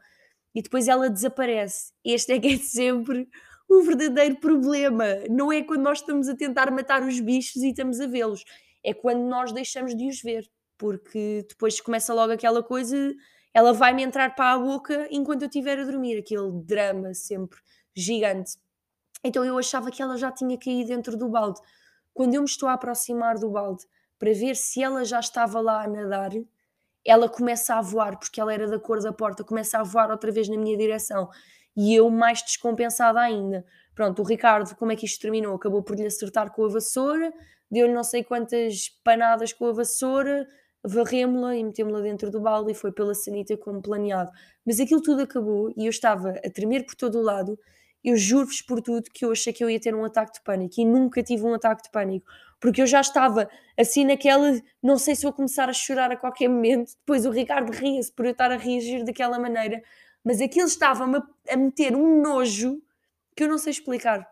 e 0.54 0.62
depois 0.62 0.86
ela 0.88 1.10
desaparece. 1.10 1.92
Este 2.04 2.32
é 2.34 2.40
que 2.40 2.48
é 2.48 2.56
sempre 2.58 3.28
o 3.68 3.82
verdadeiro 3.82 4.36
problema. 4.36 5.04
Não 5.28 5.52
é 5.52 5.62
quando 5.62 5.82
nós 5.82 5.98
estamos 5.98 6.28
a 6.28 6.36
tentar 6.36 6.70
matar 6.70 7.02
os 7.02 7.18
bichos 7.18 7.62
e 7.62 7.70
estamos 7.70 8.00
a 8.00 8.06
vê-los, 8.06 8.44
é 8.84 8.94
quando 8.94 9.26
nós 9.26 9.52
deixamos 9.52 9.96
de 9.96 10.08
os 10.08 10.22
ver, 10.22 10.48
porque 10.78 11.44
depois 11.48 11.80
começa 11.80 12.14
logo 12.14 12.32
aquela 12.32 12.62
coisa, 12.62 13.14
ela 13.52 13.72
vai-me 13.72 14.02
entrar 14.02 14.34
para 14.34 14.52
a 14.52 14.58
boca 14.58 15.08
enquanto 15.10 15.42
eu 15.42 15.48
estiver 15.48 15.78
a 15.80 15.84
dormir, 15.84 16.18
aquele 16.18 16.52
drama 16.62 17.12
sempre 17.14 17.58
gigante. 17.94 18.52
Então 19.24 19.44
eu 19.44 19.58
achava 19.58 19.90
que 19.90 20.00
ela 20.00 20.16
já 20.16 20.30
tinha 20.30 20.56
caído 20.56 20.88
dentro 20.88 21.16
do 21.16 21.28
balde. 21.28 21.60
Quando 22.14 22.34
eu 22.34 22.42
me 22.42 22.48
estou 22.48 22.68
a 22.68 22.74
aproximar 22.74 23.38
do 23.38 23.50
balde 23.50 23.84
para 24.18 24.32
ver 24.32 24.56
se 24.56 24.82
ela 24.82 25.04
já 25.04 25.20
estava 25.20 25.60
lá 25.60 25.82
a 25.82 25.88
nadar, 25.88 26.30
ela 27.06 27.28
começa 27.28 27.74
a 27.74 27.80
voar, 27.80 28.18
porque 28.18 28.40
ela 28.40 28.52
era 28.52 28.66
da 28.66 28.78
cor 28.78 29.00
da 29.00 29.12
porta, 29.12 29.44
começa 29.44 29.78
a 29.78 29.82
voar 29.82 30.10
outra 30.10 30.30
vez 30.32 30.48
na 30.48 30.56
minha 30.56 30.76
direção 30.76 31.28
e 31.76 31.94
eu 31.94 32.08
mais 32.10 32.42
descompensada 32.42 33.20
ainda. 33.20 33.64
Pronto, 33.94 34.22
o 34.22 34.24
Ricardo, 34.24 34.74
como 34.76 34.92
é 34.92 34.96
que 34.96 35.04
isto 35.04 35.20
terminou? 35.20 35.54
Acabou 35.54 35.82
por 35.82 35.96
lhe 35.96 36.06
acertar 36.06 36.50
com 36.50 36.64
a 36.64 36.68
vassoura, 36.68 37.32
deu-lhe 37.70 37.92
não 37.92 38.02
sei 38.02 38.24
quantas 38.24 38.88
panadas 39.04 39.52
com 39.52 39.66
a 39.66 39.72
vassoura, 39.72 40.46
varremos-la 40.82 41.56
e 41.56 41.64
metemos-la 41.64 42.00
dentro 42.00 42.30
do 42.30 42.40
balde 42.40 42.72
e 42.72 42.74
foi 42.74 42.92
pela 42.92 43.14
sanita 43.14 43.56
como 43.56 43.82
planeado. 43.82 44.30
Mas 44.64 44.80
aquilo 44.80 45.02
tudo 45.02 45.22
acabou 45.22 45.72
e 45.76 45.86
eu 45.86 45.90
estava 45.90 46.30
a 46.30 46.50
tremer 46.50 46.86
por 46.86 46.94
todo 46.94 47.18
o 47.18 47.22
lado. 47.22 47.58
Eu 48.02 48.16
juro-vos 48.16 48.62
por 48.62 48.80
tudo 48.80 49.10
que 49.12 49.24
eu 49.24 49.32
achei 49.32 49.52
que 49.52 49.62
eu 49.62 49.68
ia 49.68 49.80
ter 49.80 49.94
um 49.94 50.04
ataque 50.04 50.34
de 50.34 50.44
pânico 50.44 50.80
e 50.80 50.84
nunca 50.84 51.22
tive 51.22 51.42
um 51.42 51.54
ataque 51.54 51.82
de 51.82 51.90
pânico, 51.90 52.26
porque 52.60 52.82
eu 52.82 52.86
já 52.86 53.00
estava 53.00 53.48
assim 53.78 54.04
naquela, 54.04 54.60
não 54.82 54.98
sei 54.98 55.14
se 55.14 55.22
vou 55.22 55.32
começar 55.32 55.68
a 55.68 55.72
chorar 55.72 56.10
a 56.10 56.16
qualquer 56.16 56.48
momento. 56.48 56.92
Depois 56.98 57.26
o 57.26 57.30
Ricardo 57.30 57.70
ria-se 57.70 58.12
por 58.12 58.24
eu 58.24 58.32
estar 58.32 58.50
a 58.50 58.56
reagir 58.56 59.04
daquela 59.04 59.38
maneira 59.38 59.82
mas 60.26 60.40
aquilo 60.40 60.66
estava-me 60.66 61.22
a 61.48 61.56
meter 61.56 61.94
um 61.94 62.20
nojo 62.20 62.82
que 63.36 63.44
eu 63.44 63.48
não 63.48 63.58
sei 63.58 63.70
explicar. 63.70 64.28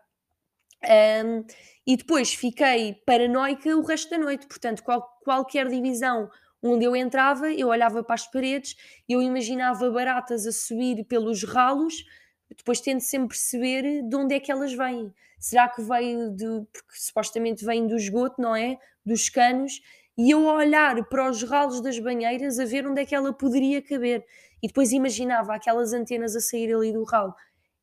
Um, 0.83 1.45
e 1.87 1.95
depois 1.95 2.33
fiquei 2.33 3.01
paranoica 3.05 3.73
o 3.77 3.81
resto 3.81 4.09
da 4.09 4.17
noite, 4.17 4.45
portanto, 4.45 4.83
qual, 4.83 5.01
qualquer 5.23 5.69
divisão 5.69 6.29
onde 6.61 6.83
eu 6.83 6.97
entrava, 6.97 7.49
eu 7.49 7.69
olhava 7.69 8.03
para 8.03 8.15
as 8.15 8.29
paredes, 8.29 8.75
eu 9.07 9.21
imaginava 9.21 9.89
baratas 9.89 10.45
a 10.45 10.51
subir 10.51 11.05
pelos 11.05 11.45
ralos, 11.45 12.03
depois 12.49 12.81
tento 12.81 13.01
sempre 13.01 13.29
perceber 13.29 14.01
de 14.03 14.15
onde 14.15 14.35
é 14.35 14.39
que 14.39 14.51
elas 14.51 14.73
vêm. 14.73 15.13
Será 15.39 15.69
que 15.69 15.81
veio 15.81 16.31
de. 16.31 16.45
porque 16.71 16.93
supostamente 16.93 17.65
vem 17.65 17.87
do 17.87 17.95
esgoto, 17.95 18.41
não 18.41 18.55
é? 18.55 18.77
Dos 19.05 19.29
canos, 19.29 19.81
e 20.17 20.31
eu 20.31 20.49
a 20.49 20.55
olhar 20.55 21.03
para 21.09 21.29
os 21.29 21.43
ralos 21.43 21.81
das 21.81 21.99
banheiras 21.99 22.57
a 22.57 22.65
ver 22.65 22.87
onde 22.87 23.01
é 23.01 23.05
que 23.05 23.13
ela 23.13 23.33
poderia 23.33 23.81
caber 23.81 24.25
e 24.63 24.67
depois 24.67 24.91
imaginava 24.91 25.53
aquelas 25.53 25.93
antenas 25.93 26.35
a 26.35 26.39
sair 26.39 26.73
ali 26.73 26.93
do 26.93 27.03
ralo. 27.03 27.33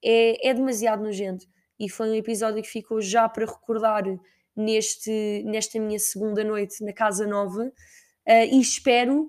É, 0.03 0.49
é 0.49 0.55
demasiado 0.55 1.03
nojento. 1.03 1.47
E 1.79 1.89
foi 1.89 2.11
um 2.11 2.15
episódio 2.15 2.63
que 2.63 2.69
ficou 2.69 3.01
já 3.01 3.29
para 3.29 3.45
recordar 3.45 4.05
neste, 4.57 5.43
nesta 5.47 5.79
minha 5.79 5.99
segunda 5.99 6.43
noite 6.43 6.83
na 6.83 6.93
Casa 6.93 7.27
Nova. 7.27 7.65
Uh, 8.27 8.47
e 8.51 8.61
espero 8.61 9.29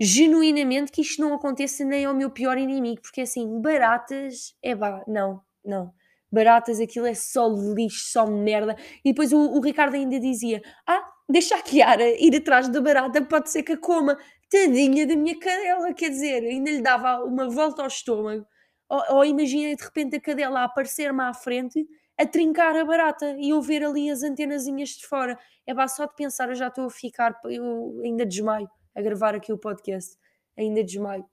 genuinamente 0.00 0.92
que 0.92 1.02
isto 1.02 1.20
não 1.20 1.34
aconteça 1.34 1.84
nem 1.84 2.04
ao 2.04 2.14
meu 2.14 2.30
pior 2.30 2.56
inimigo, 2.56 3.02
porque 3.02 3.22
assim, 3.22 3.60
baratas, 3.60 4.54
é 4.62 4.74
vá, 4.74 5.02
não, 5.06 5.42
não. 5.64 5.92
Baratas, 6.30 6.78
aquilo 6.78 7.06
é 7.06 7.14
só 7.14 7.48
lixo, 7.48 8.12
só 8.12 8.26
merda. 8.26 8.76
E 9.04 9.12
depois 9.12 9.32
o, 9.32 9.38
o 9.38 9.60
Ricardo 9.60 9.94
ainda 9.94 10.20
dizia: 10.20 10.62
Ah, 10.86 11.02
deixa 11.28 11.56
a 11.56 11.62
Kiara 11.62 12.06
ir 12.22 12.36
atrás 12.36 12.68
da 12.68 12.80
barata, 12.80 13.22
pode 13.22 13.50
ser 13.50 13.62
que 13.62 13.72
a 13.72 13.78
coma 13.78 14.18
tadinha 14.50 15.06
da 15.06 15.16
minha 15.16 15.38
cadela, 15.38 15.92
quer 15.94 16.10
dizer, 16.10 16.42
ainda 16.44 16.70
lhe 16.70 16.82
dava 16.82 17.24
uma 17.24 17.48
volta 17.48 17.82
ao 17.82 17.88
estômago. 17.88 18.46
Ou, 18.90 19.16
ou 19.16 19.24
imaginei 19.24 19.74
de 19.74 19.82
repente 19.82 20.16
a 20.16 20.20
cadela 20.20 20.60
a 20.60 20.64
aparecer-me 20.64 21.22
à 21.22 21.32
frente 21.34 21.86
a 22.18 22.26
trincar 22.26 22.76
a 22.76 22.84
barata 22.84 23.36
e 23.38 23.50
eu 23.50 23.62
ver 23.62 23.84
ali 23.84 24.10
as 24.10 24.22
antenazinhas 24.22 24.90
de 24.90 25.06
fora. 25.06 25.38
É 25.66 25.74
pá, 25.74 25.86
só 25.88 26.06
de 26.06 26.14
pensar 26.14 26.48
eu 26.48 26.54
já 26.54 26.68
estou 26.68 26.86
a 26.86 26.90
ficar, 26.90 27.38
eu 27.44 28.00
ainda 28.04 28.26
desmaio 28.26 28.68
a 28.98 29.02
gravar 29.02 29.34
aqui 29.34 29.52
o 29.52 29.58
podcast, 29.58 30.16
ainda 30.56 30.82
desmaio. 30.82 31.24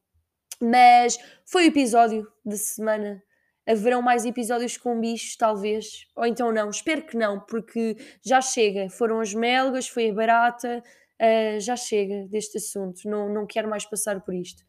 Mas 0.62 1.17
foi 1.43 1.65
o 1.65 1.67
episódio 1.67 2.27
de 2.45 2.57
semana. 2.57 3.24
Haverão 3.67 4.01
mais 4.01 4.24
episódios 4.25 4.77
com 4.77 5.00
bichos, 5.00 5.36
talvez, 5.36 6.05
ou 6.15 6.25
então 6.27 6.51
não, 6.51 6.69
espero 6.69 7.01
que 7.01 7.17
não, 7.17 7.39
porque 7.39 7.98
já 8.24 8.39
chega. 8.39 8.88
Foram 8.91 9.19
as 9.19 9.34
melgas, 9.34 9.88
foi 9.88 10.12
a 10.12 10.13
barata, 10.13 10.84
uh, 11.19 11.60
já 11.60 11.75
chega 11.75 12.27
deste 12.27 12.60
assunto, 12.60 13.10
não, 13.10 13.27
não 13.27 13.48
quero 13.48 13.67
mais 13.67 13.84
passar 13.84 14.22
por 14.22 14.36
isto. 14.36 14.63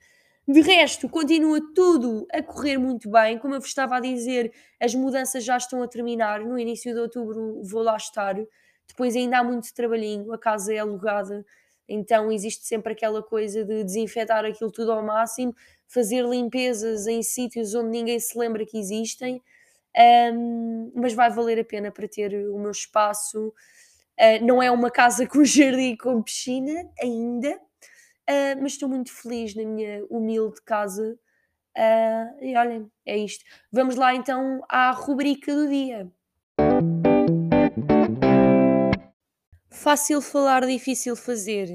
De 0.49 0.63
resto, 0.63 1.09
continua 1.11 1.61
tudo 1.75 2.27
a 2.33 2.43
correr 2.43 2.79
muito 2.79 3.11
bem. 3.11 3.37
Como 3.39 3.55
eu 3.55 3.61
vos 3.61 3.69
estava 3.69 3.97
a 3.97 4.01
dizer, 4.01 4.51
as 4.81 4.95
mudanças 4.95 5.45
já 5.45 5.57
estão 5.57 5.83
a 5.83 5.89
terminar. 5.89 6.41
No 6.41 6.59
início 6.59 6.95
de 6.95 7.01
outubro 7.01 7.61
vou 7.65 7.83
lá 7.83 7.97
estar. 7.97 8.37
Depois 8.87 9.15
ainda 9.17 9.39
há 9.39 9.45
muito 9.45 9.75
trabalhinho, 9.75 10.33
a 10.33 10.39
casa 10.39 10.73
é 10.73 10.79
alugada, 10.79 11.45
então 11.89 12.31
existe 12.33 12.67
sempre 12.67 12.93
aquela 12.93 13.23
coisa 13.23 13.65
de 13.65 13.85
desinfetar 13.85 14.45
aquilo 14.45 14.71
tudo 14.71 14.93
ao 14.93 15.05
máximo, 15.05 15.55
fazer 15.87 16.25
limpezas 16.25 17.07
em 17.07 17.23
sítios 17.23 17.75
onde 17.75 17.91
ninguém 17.91 18.19
se 18.19 18.39
lembra 18.39 18.65
que 18.67 18.79
existem. 18.79 19.43
Um, 20.33 20.93
mas 20.95 21.15
vai 21.15 21.31
valer 21.31 21.59
a 21.59 21.65
pena 21.65 21.91
para 21.91 22.07
ter 22.07 22.35
o 22.51 22.59
meu 22.59 22.71
espaço 22.71 23.53
Uh, 24.19 24.43
não 24.43 24.63
é 24.63 24.71
uma 24.71 24.91
casa 24.91 25.27
com 25.27 25.45
jardim 25.45 25.95
com 25.95 26.23
piscina 26.23 26.91
ainda, 26.99 27.55
uh, 27.55 28.63
mas 28.63 28.73
estou 28.73 28.89
muito 28.89 29.13
feliz 29.13 29.55
na 29.55 29.65
minha 29.65 30.05
humilde 30.09 30.61
casa. 30.63 31.19
Uh, 31.77 32.43
e 32.43 32.57
olhem, 32.57 32.91
é 33.05 33.19
isto. 33.19 33.45
Vamos 33.71 33.97
lá 33.97 34.15
então 34.15 34.63
à 34.71 34.91
rubrica 34.91 35.55
do 35.55 35.69
dia. 35.69 36.11
Fácil 39.79 40.23
falar, 40.23 40.67
difícil 40.67 41.15
fazer. 41.15 41.69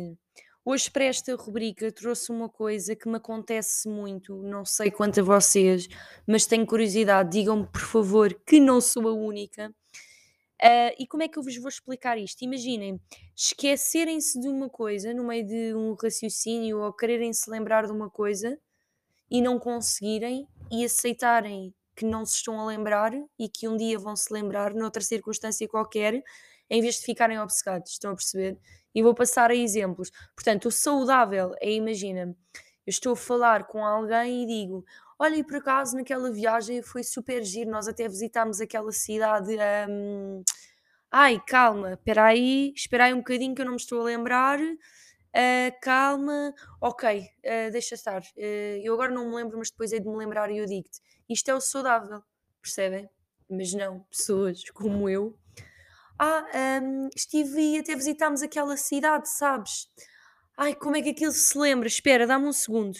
Hoje, 0.66 0.90
para 0.90 1.06
esta 1.06 1.34
rubrica, 1.36 1.92
trouxe 1.92 2.32
uma 2.32 2.50
coisa 2.50 2.96
que 2.96 3.08
me 3.08 3.18
acontece 3.18 3.88
muito, 3.88 4.36
não 4.42 4.66
sei 4.66 4.90
quanto 4.90 5.20
a 5.20 5.24
vocês, 5.24 5.88
mas 6.28 6.48
tenho 6.48 6.66
curiosidade. 6.66 7.30
Digam-me, 7.30 7.68
por 7.68 7.82
favor, 7.82 8.34
que 8.46 8.60
não 8.60 8.82
sou 8.82 9.08
a 9.08 9.14
única. 9.14 9.70
Uh, 9.70 10.92
e 11.00 11.08
como 11.08 11.24
é 11.24 11.28
que 11.28 11.38
eu 11.38 11.44
vos 11.44 11.56
vou 11.58 11.70
explicar 11.70 12.18
isto? 12.18 12.42
Imaginem, 12.42 13.00
esquecerem-se 13.36 14.42
de 14.42 14.48
uma 14.48 14.68
coisa 14.68 15.14
no 15.14 15.24
meio 15.24 15.46
de 15.46 15.74
um 15.76 15.94
raciocínio 15.94 16.82
ou 16.82 16.92
quererem 16.92 17.32
se 17.32 17.50
lembrar 17.50 17.86
de 17.86 17.92
uma 17.92 18.10
coisa 18.10 18.60
e 19.30 19.42
não 19.42 19.60
conseguirem 19.60 20.48
e 20.72 20.84
aceitarem 20.84 21.74
que 21.96 22.04
não 22.04 22.26
se 22.26 22.38
estão 22.38 22.60
a 22.60 22.66
lembrar 22.66 23.14
e 23.40 23.48
que 23.48 23.68
um 23.68 23.78
dia 23.78 23.98
vão 24.00 24.16
se 24.16 24.34
lembrar 24.34 24.74
noutra 24.74 25.04
circunstância 25.04 25.68
qualquer, 25.68 26.24
em 26.72 26.82
vez 26.82 26.96
de 26.96 27.06
ficarem 27.06 27.38
obcecados. 27.38 27.92
Estão 27.92 28.12
a 28.12 28.16
perceber? 28.16 28.58
E 28.96 29.04
vou 29.04 29.14
passar 29.14 29.52
a 29.52 29.56
exemplos. 29.56 30.10
Portanto, 30.34 30.70
o 30.70 30.72
saudável 30.72 31.54
é, 31.60 31.70
imagina, 31.74 32.34
eu 32.88 32.90
estou 32.90 33.14
a 33.14 33.18
falar 33.18 33.68
com 33.68 33.86
alguém 33.86 34.44
e 34.44 34.48
digo: 34.48 34.86
Olha, 35.20 35.36
e 35.36 35.44
por 35.44 35.58
acaso 35.58 35.98
naquela 35.98 36.32
viagem 36.32 36.82
foi 36.82 37.04
super 37.04 37.44
giro, 37.44 37.70
nós 37.70 37.88
até 37.90 38.08
visitámos 38.08 38.62
aquela 38.62 38.92
cidade. 38.94 39.56
Um... 39.90 40.42
Ai, 41.12 41.42
calma, 41.46 41.94
espera 41.94 42.24
aí, 42.26 42.74
espera 42.74 43.06
aí 43.06 43.14
um 43.14 43.18
bocadinho 43.18 43.54
que 43.54 43.62
eu 43.62 43.66
não 43.66 43.74
me 43.74 43.78
estou 43.78 44.00
a 44.02 44.06
lembrar. 44.06 44.60
Uh, 44.60 45.72
calma, 45.82 46.54
ok, 46.82 47.22
uh, 47.22 47.72
deixa 47.72 47.96
estar. 47.96 48.22
Uh, 48.38 48.82
eu 48.82 48.94
agora 48.94 49.12
não 49.12 49.30
me 49.30 49.36
lembro, 49.36 49.58
mas 49.58 49.70
depois 49.70 49.92
é 49.92 50.00
de 50.00 50.08
me 50.08 50.16
lembrar 50.16 50.50
e 50.50 50.58
eu 50.58 50.66
digo-te. 50.66 51.00
Isto 51.30 51.52
é 51.52 51.56
o 51.56 51.62
saudável, 51.62 52.22
percebem? 52.62 53.10
Mas 53.50 53.74
não, 53.74 54.02
pessoas 54.10 54.70
como 54.72 55.10
eu. 55.10 55.38
Ah, 56.20 56.46
um, 56.84 57.10
estive 57.16 57.60
e 57.60 57.80
até 57.80 57.96
visitámos 57.96 58.42
aquela 58.42 58.78
cidade, 58.78 59.30
sabes? 59.30 59.88
Ai, 60.58 60.76
como 60.76 60.96
é 60.96 61.02
que 61.02 61.10
aquilo 61.10 61.32
se 61.32 61.58
lembra? 61.58 61.88
Espera, 61.88 62.28
dá-me 62.28 62.46
um 62.46 62.54
segundo. 62.54 63.00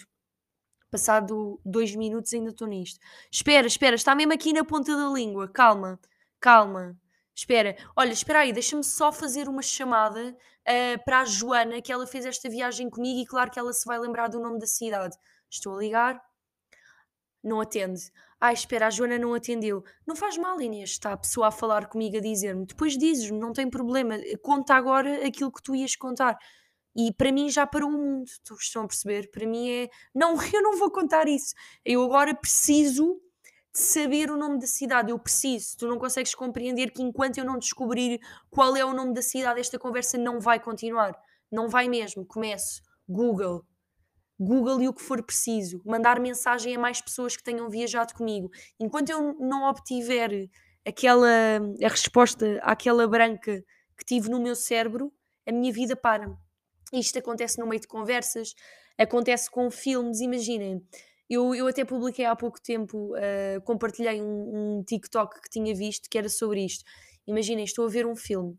Passado 0.90 1.60
dois 1.64 1.94
minutos 1.94 2.34
ainda 2.34 2.50
estou 2.50 2.66
nisto. 2.66 2.98
Espera, 3.30 3.66
espera, 3.66 3.94
está 3.96 4.14
mesmo 4.14 4.32
aqui 4.32 4.52
na 4.52 4.64
ponta 4.64 4.96
da 4.96 5.08
língua. 5.08 5.48
Calma, 5.48 5.98
calma. 6.40 6.96
Espera, 7.34 7.76
olha, 7.96 8.12
espera 8.12 8.40
aí, 8.40 8.52
deixa-me 8.52 8.84
só 8.84 9.10
fazer 9.10 9.48
uma 9.48 9.62
chamada 9.62 10.36
uh, 10.68 11.04
para 11.04 11.20
a 11.20 11.24
Joana, 11.24 11.80
que 11.80 11.90
ela 11.90 12.06
fez 12.06 12.26
esta 12.26 12.48
viagem 12.48 12.90
comigo 12.90 13.20
e 13.20 13.26
claro 13.26 13.50
que 13.50 13.58
ela 13.58 13.72
se 13.72 13.86
vai 13.86 13.98
lembrar 13.98 14.28
do 14.28 14.38
nome 14.38 14.58
da 14.58 14.66
cidade. 14.66 15.16
Estou 15.50 15.76
a 15.76 15.78
ligar, 15.78 16.22
não 17.42 17.60
atende. 17.60 18.10
Ai, 18.40 18.54
espera, 18.54 18.86
a 18.86 18.90
Joana 18.90 19.18
não 19.18 19.34
atendeu. 19.34 19.84
Não 20.06 20.16
faz 20.16 20.36
mal, 20.36 20.60
Inês, 20.60 20.90
está 20.90 21.12
a 21.12 21.16
pessoa 21.16 21.48
a 21.48 21.50
falar 21.50 21.86
comigo 21.86 22.16
a 22.16 22.20
dizer-me. 22.20 22.66
Depois 22.66 22.96
dizes-me, 22.96 23.38
não 23.38 23.52
tem 23.52 23.70
problema, 23.70 24.16
conta 24.42 24.74
agora 24.74 25.26
aquilo 25.26 25.52
que 25.52 25.62
tu 25.62 25.74
ias 25.74 25.96
contar. 25.96 26.36
E 26.94 27.12
para 27.12 27.32
mim 27.32 27.48
já 27.48 27.66
parou 27.66 27.88
o 27.88 27.92
mundo, 27.92 28.30
estão 28.60 28.82
a 28.82 28.86
perceber? 28.86 29.30
Para 29.30 29.46
mim 29.46 29.70
é, 29.70 29.88
não, 30.14 30.34
eu 30.52 30.62
não 30.62 30.76
vou 30.76 30.90
contar 30.90 31.28
isso. 31.28 31.54
Eu 31.84 32.02
agora 32.02 32.34
preciso 32.34 33.20
de 33.74 33.80
saber 33.80 34.30
o 34.30 34.36
nome 34.36 34.58
da 34.58 34.66
cidade, 34.66 35.10
eu 35.10 35.18
preciso. 35.18 35.76
Tu 35.78 35.88
não 35.88 35.98
consegues 35.98 36.34
compreender 36.34 36.90
que 36.90 37.02
enquanto 37.02 37.38
eu 37.38 37.44
não 37.44 37.58
descobrir 37.58 38.20
qual 38.50 38.76
é 38.76 38.84
o 38.84 38.92
nome 38.92 39.14
da 39.14 39.22
cidade, 39.22 39.60
esta 39.60 39.78
conversa 39.78 40.18
não 40.18 40.40
vai 40.40 40.60
continuar. 40.60 41.18
Não 41.50 41.68
vai 41.68 41.88
mesmo. 41.88 42.26
Começo. 42.26 42.82
Google. 43.08 43.64
Google 44.38 44.82
e 44.82 44.88
o 44.88 44.92
que 44.92 45.02
for 45.02 45.22
preciso. 45.22 45.80
Mandar 45.84 46.20
mensagem 46.20 46.74
a 46.74 46.78
mais 46.78 47.00
pessoas 47.00 47.36
que 47.36 47.42
tenham 47.42 47.68
viajado 47.68 48.14
comigo. 48.14 48.50
Enquanto 48.78 49.10
eu 49.10 49.34
não 49.38 49.68
obtiver 49.68 50.48
aquela 50.86 51.28
a 51.82 51.88
resposta 51.88 52.58
àquela 52.62 53.06
branca 53.06 53.62
que 53.96 54.04
tive 54.04 54.28
no 54.28 54.40
meu 54.40 54.54
cérebro, 54.54 55.12
a 55.46 55.52
minha 55.52 55.72
vida 55.72 55.94
para. 55.94 56.32
Isto 56.92 57.18
acontece 57.18 57.58
no 57.58 57.66
meio 57.66 57.80
de 57.80 57.86
conversas, 57.86 58.54
acontece 58.98 59.50
com 59.50 59.70
filmes, 59.70 60.20
imaginem. 60.20 60.84
Eu, 61.30 61.54
eu 61.54 61.66
até 61.66 61.84
publiquei 61.84 62.24
há 62.24 62.36
pouco 62.36 62.60
tempo, 62.60 63.14
uh, 63.14 63.60
compartilhei 63.64 64.20
um, 64.20 64.78
um 64.78 64.84
TikTok 64.84 65.40
que 65.40 65.48
tinha 65.48 65.74
visto 65.74 66.10
que 66.10 66.18
era 66.18 66.28
sobre 66.28 66.64
isto. 66.64 66.84
Imaginem, 67.26 67.64
estou 67.64 67.86
a 67.86 67.88
ver 67.88 68.06
um 68.06 68.16
filme 68.16 68.58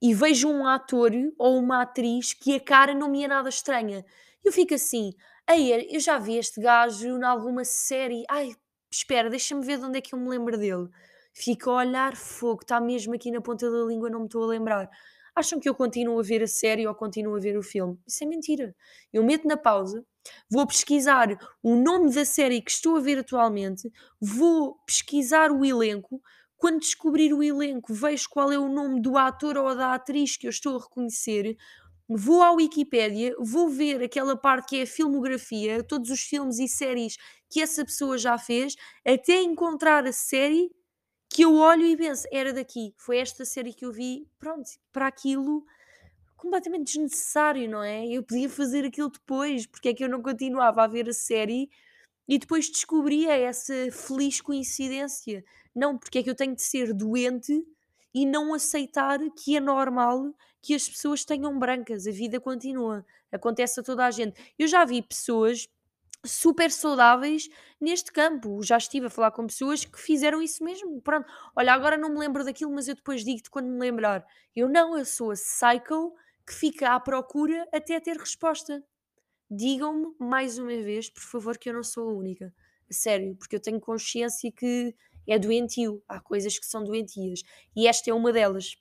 e 0.00 0.14
vejo 0.14 0.48
um 0.48 0.66
ator 0.66 1.10
ou 1.38 1.58
uma 1.58 1.82
atriz 1.82 2.34
que 2.34 2.54
a 2.54 2.60
cara 2.60 2.94
não 2.94 3.10
me 3.10 3.24
é 3.24 3.28
nada 3.28 3.48
estranha. 3.48 4.04
Eu 4.46 4.52
fico 4.52 4.74
assim, 4.74 5.12
aí 5.44 5.88
eu 5.92 5.98
já 5.98 6.20
vi 6.20 6.36
este 6.38 6.60
gajo 6.60 7.18
em 7.18 7.24
alguma 7.24 7.64
série. 7.64 8.22
Ai, 8.30 8.54
espera, 8.88 9.28
deixa-me 9.28 9.66
ver 9.66 9.76
de 9.76 9.84
onde 9.84 9.98
é 9.98 10.00
que 10.00 10.14
eu 10.14 10.20
me 10.20 10.28
lembro 10.28 10.56
dele. 10.56 10.88
Fico 11.34 11.68
a 11.70 11.78
olhar, 11.78 12.14
fogo, 12.14 12.62
está 12.62 12.80
mesmo 12.80 13.12
aqui 13.12 13.32
na 13.32 13.40
ponta 13.40 13.68
da 13.68 13.84
língua, 13.84 14.08
não 14.08 14.20
me 14.20 14.26
estou 14.26 14.44
a 14.44 14.46
lembrar. 14.46 14.88
Acham 15.34 15.58
que 15.58 15.68
eu 15.68 15.74
continuo 15.74 16.20
a 16.20 16.22
ver 16.22 16.44
a 16.44 16.46
série 16.46 16.86
ou 16.86 16.94
continuo 16.94 17.34
a 17.34 17.40
ver 17.40 17.58
o 17.58 17.62
filme? 17.62 17.98
Isso 18.06 18.22
é 18.22 18.26
mentira. 18.28 18.72
Eu 19.12 19.24
meto 19.24 19.48
na 19.48 19.56
pausa, 19.56 20.06
vou 20.48 20.64
pesquisar 20.64 21.36
o 21.60 21.74
nome 21.74 22.14
da 22.14 22.24
série 22.24 22.62
que 22.62 22.70
estou 22.70 22.98
a 22.98 23.00
ver 23.00 23.18
atualmente, 23.18 23.90
vou 24.20 24.76
pesquisar 24.86 25.50
o 25.50 25.64
elenco, 25.64 26.22
quando 26.56 26.78
descobrir 26.78 27.34
o 27.34 27.42
elenco, 27.42 27.92
vejo 27.92 28.28
qual 28.30 28.52
é 28.52 28.58
o 28.58 28.68
nome 28.68 29.02
do 29.02 29.18
ator 29.18 29.58
ou 29.58 29.74
da 29.74 29.92
atriz 29.92 30.36
que 30.36 30.46
eu 30.46 30.50
estou 30.50 30.76
a 30.76 30.82
reconhecer, 30.82 31.56
vou 32.08 32.42
à 32.42 32.52
Wikipédia, 32.52 33.34
vou 33.38 33.68
ver 33.68 34.02
aquela 34.02 34.36
parte 34.36 34.68
que 34.68 34.76
é 34.76 34.82
a 34.82 34.86
filmografia, 34.86 35.82
todos 35.82 36.10
os 36.10 36.20
filmes 36.20 36.58
e 36.58 36.68
séries 36.68 37.16
que 37.50 37.60
essa 37.60 37.84
pessoa 37.84 38.18
já 38.18 38.38
fez, 38.38 38.74
até 39.06 39.42
encontrar 39.42 40.06
a 40.06 40.12
série 40.12 40.70
que 41.28 41.42
eu 41.42 41.54
olho 41.56 41.84
e 41.84 41.96
penso, 41.96 42.26
era 42.32 42.52
daqui, 42.52 42.94
foi 42.96 43.18
esta 43.18 43.44
série 43.44 43.74
que 43.74 43.84
eu 43.84 43.92
vi, 43.92 44.26
pronto, 44.38 44.68
para 44.92 45.06
aquilo 45.06 45.64
completamente 46.36 46.92
desnecessário, 46.92 47.68
não 47.68 47.82
é? 47.82 48.06
Eu 48.06 48.22
podia 48.22 48.48
fazer 48.48 48.84
aquilo 48.84 49.10
depois, 49.10 49.66
porque 49.66 49.88
é 49.88 49.94
que 49.94 50.04
eu 50.04 50.08
não 50.08 50.22
continuava 50.22 50.84
a 50.84 50.86
ver 50.86 51.08
a 51.08 51.12
série 51.12 51.68
e 52.28 52.38
depois 52.38 52.68
descobria 52.70 53.32
essa 53.34 53.74
feliz 53.90 54.40
coincidência 54.40 55.44
não, 55.76 55.98
porque 55.98 56.18
é 56.18 56.22
que 56.22 56.30
eu 56.30 56.34
tenho 56.34 56.54
de 56.54 56.62
ser 56.62 56.94
doente 56.94 57.62
e 58.16 58.24
não 58.24 58.54
aceitar 58.54 59.18
que 59.36 59.58
é 59.58 59.60
normal 59.60 60.34
que 60.62 60.74
as 60.74 60.88
pessoas 60.88 61.22
tenham 61.22 61.58
brancas, 61.58 62.06
a 62.06 62.10
vida 62.10 62.40
continua, 62.40 63.04
acontece 63.30 63.78
a 63.78 63.82
toda 63.82 64.06
a 64.06 64.10
gente. 64.10 64.54
Eu 64.58 64.66
já 64.66 64.86
vi 64.86 65.02
pessoas 65.02 65.68
super 66.24 66.72
saudáveis 66.72 67.46
neste 67.78 68.10
campo. 68.10 68.62
Já 68.62 68.78
estive 68.78 69.06
a 69.06 69.10
falar 69.10 69.32
com 69.32 69.46
pessoas 69.46 69.84
que 69.84 70.00
fizeram 70.00 70.40
isso 70.40 70.64
mesmo. 70.64 70.98
Pronto, 71.02 71.30
olha, 71.54 71.74
agora 71.74 71.98
não 71.98 72.08
me 72.08 72.18
lembro 72.18 72.42
daquilo, 72.42 72.72
mas 72.72 72.88
eu 72.88 72.94
depois 72.94 73.22
digo-te 73.22 73.50
quando 73.50 73.68
me 73.68 73.78
lembrar. 73.78 74.26
Eu 74.54 74.66
não, 74.66 74.96
eu 74.96 75.04
sou 75.04 75.30
a 75.30 75.34
psycho 75.34 76.14
que 76.46 76.54
fica 76.54 76.94
à 76.94 76.98
procura 76.98 77.68
até 77.70 78.00
ter 78.00 78.16
resposta. 78.16 78.82
Digam-me 79.50 80.14
mais 80.18 80.58
uma 80.58 80.68
vez, 80.68 81.10
por 81.10 81.22
favor, 81.22 81.58
que 81.58 81.68
eu 81.68 81.74
não 81.74 81.82
sou 81.82 82.08
a 82.08 82.12
única. 82.14 82.50
Sério, 82.90 83.36
porque 83.36 83.56
eu 83.56 83.60
tenho 83.60 83.78
consciência 83.78 84.50
que 84.50 84.94
é 85.26 85.38
doentio. 85.38 86.02
Há 86.08 86.20
coisas 86.20 86.58
que 86.58 86.66
são 86.66 86.84
doentias. 86.84 87.42
E 87.74 87.86
esta 87.86 88.10
é 88.10 88.14
uma 88.14 88.32
delas. 88.32 88.76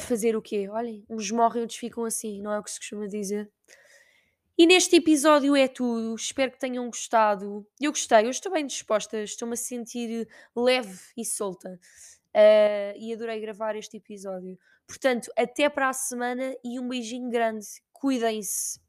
Fazer 0.00 0.34
o 0.34 0.42
quê? 0.42 0.68
Olhem, 0.68 1.04
uns 1.10 1.30
morrem, 1.30 1.60
outros 1.62 1.78
ficam 1.78 2.04
assim, 2.04 2.40
não 2.40 2.52
é 2.52 2.58
o 2.58 2.62
que 2.62 2.70
se 2.70 2.78
costuma 2.78 3.06
dizer. 3.06 3.50
E 4.56 4.66
neste 4.66 4.96
episódio 4.96 5.54
é 5.54 5.68
tudo. 5.68 6.16
Espero 6.16 6.50
que 6.50 6.58
tenham 6.58 6.86
gostado. 6.86 7.64
Eu 7.80 7.92
gostei, 7.92 8.26
eu 8.26 8.30
estou 8.30 8.50
bem 8.50 8.66
disposta, 8.66 9.22
estou-me 9.22 9.54
a 9.54 9.56
sentir 9.56 10.26
leve 10.56 10.98
e 11.16 11.24
solta. 11.24 11.78
Uh, 12.34 12.98
e 12.98 13.12
adorei 13.12 13.40
gravar 13.40 13.76
este 13.76 13.98
episódio. 13.98 14.58
Portanto, 14.86 15.30
até 15.36 15.68
para 15.68 15.88
a 15.90 15.92
semana 15.92 16.56
e 16.64 16.80
um 16.80 16.88
beijinho 16.88 17.30
grande. 17.30 17.66
Cuidem-se. 17.92 18.80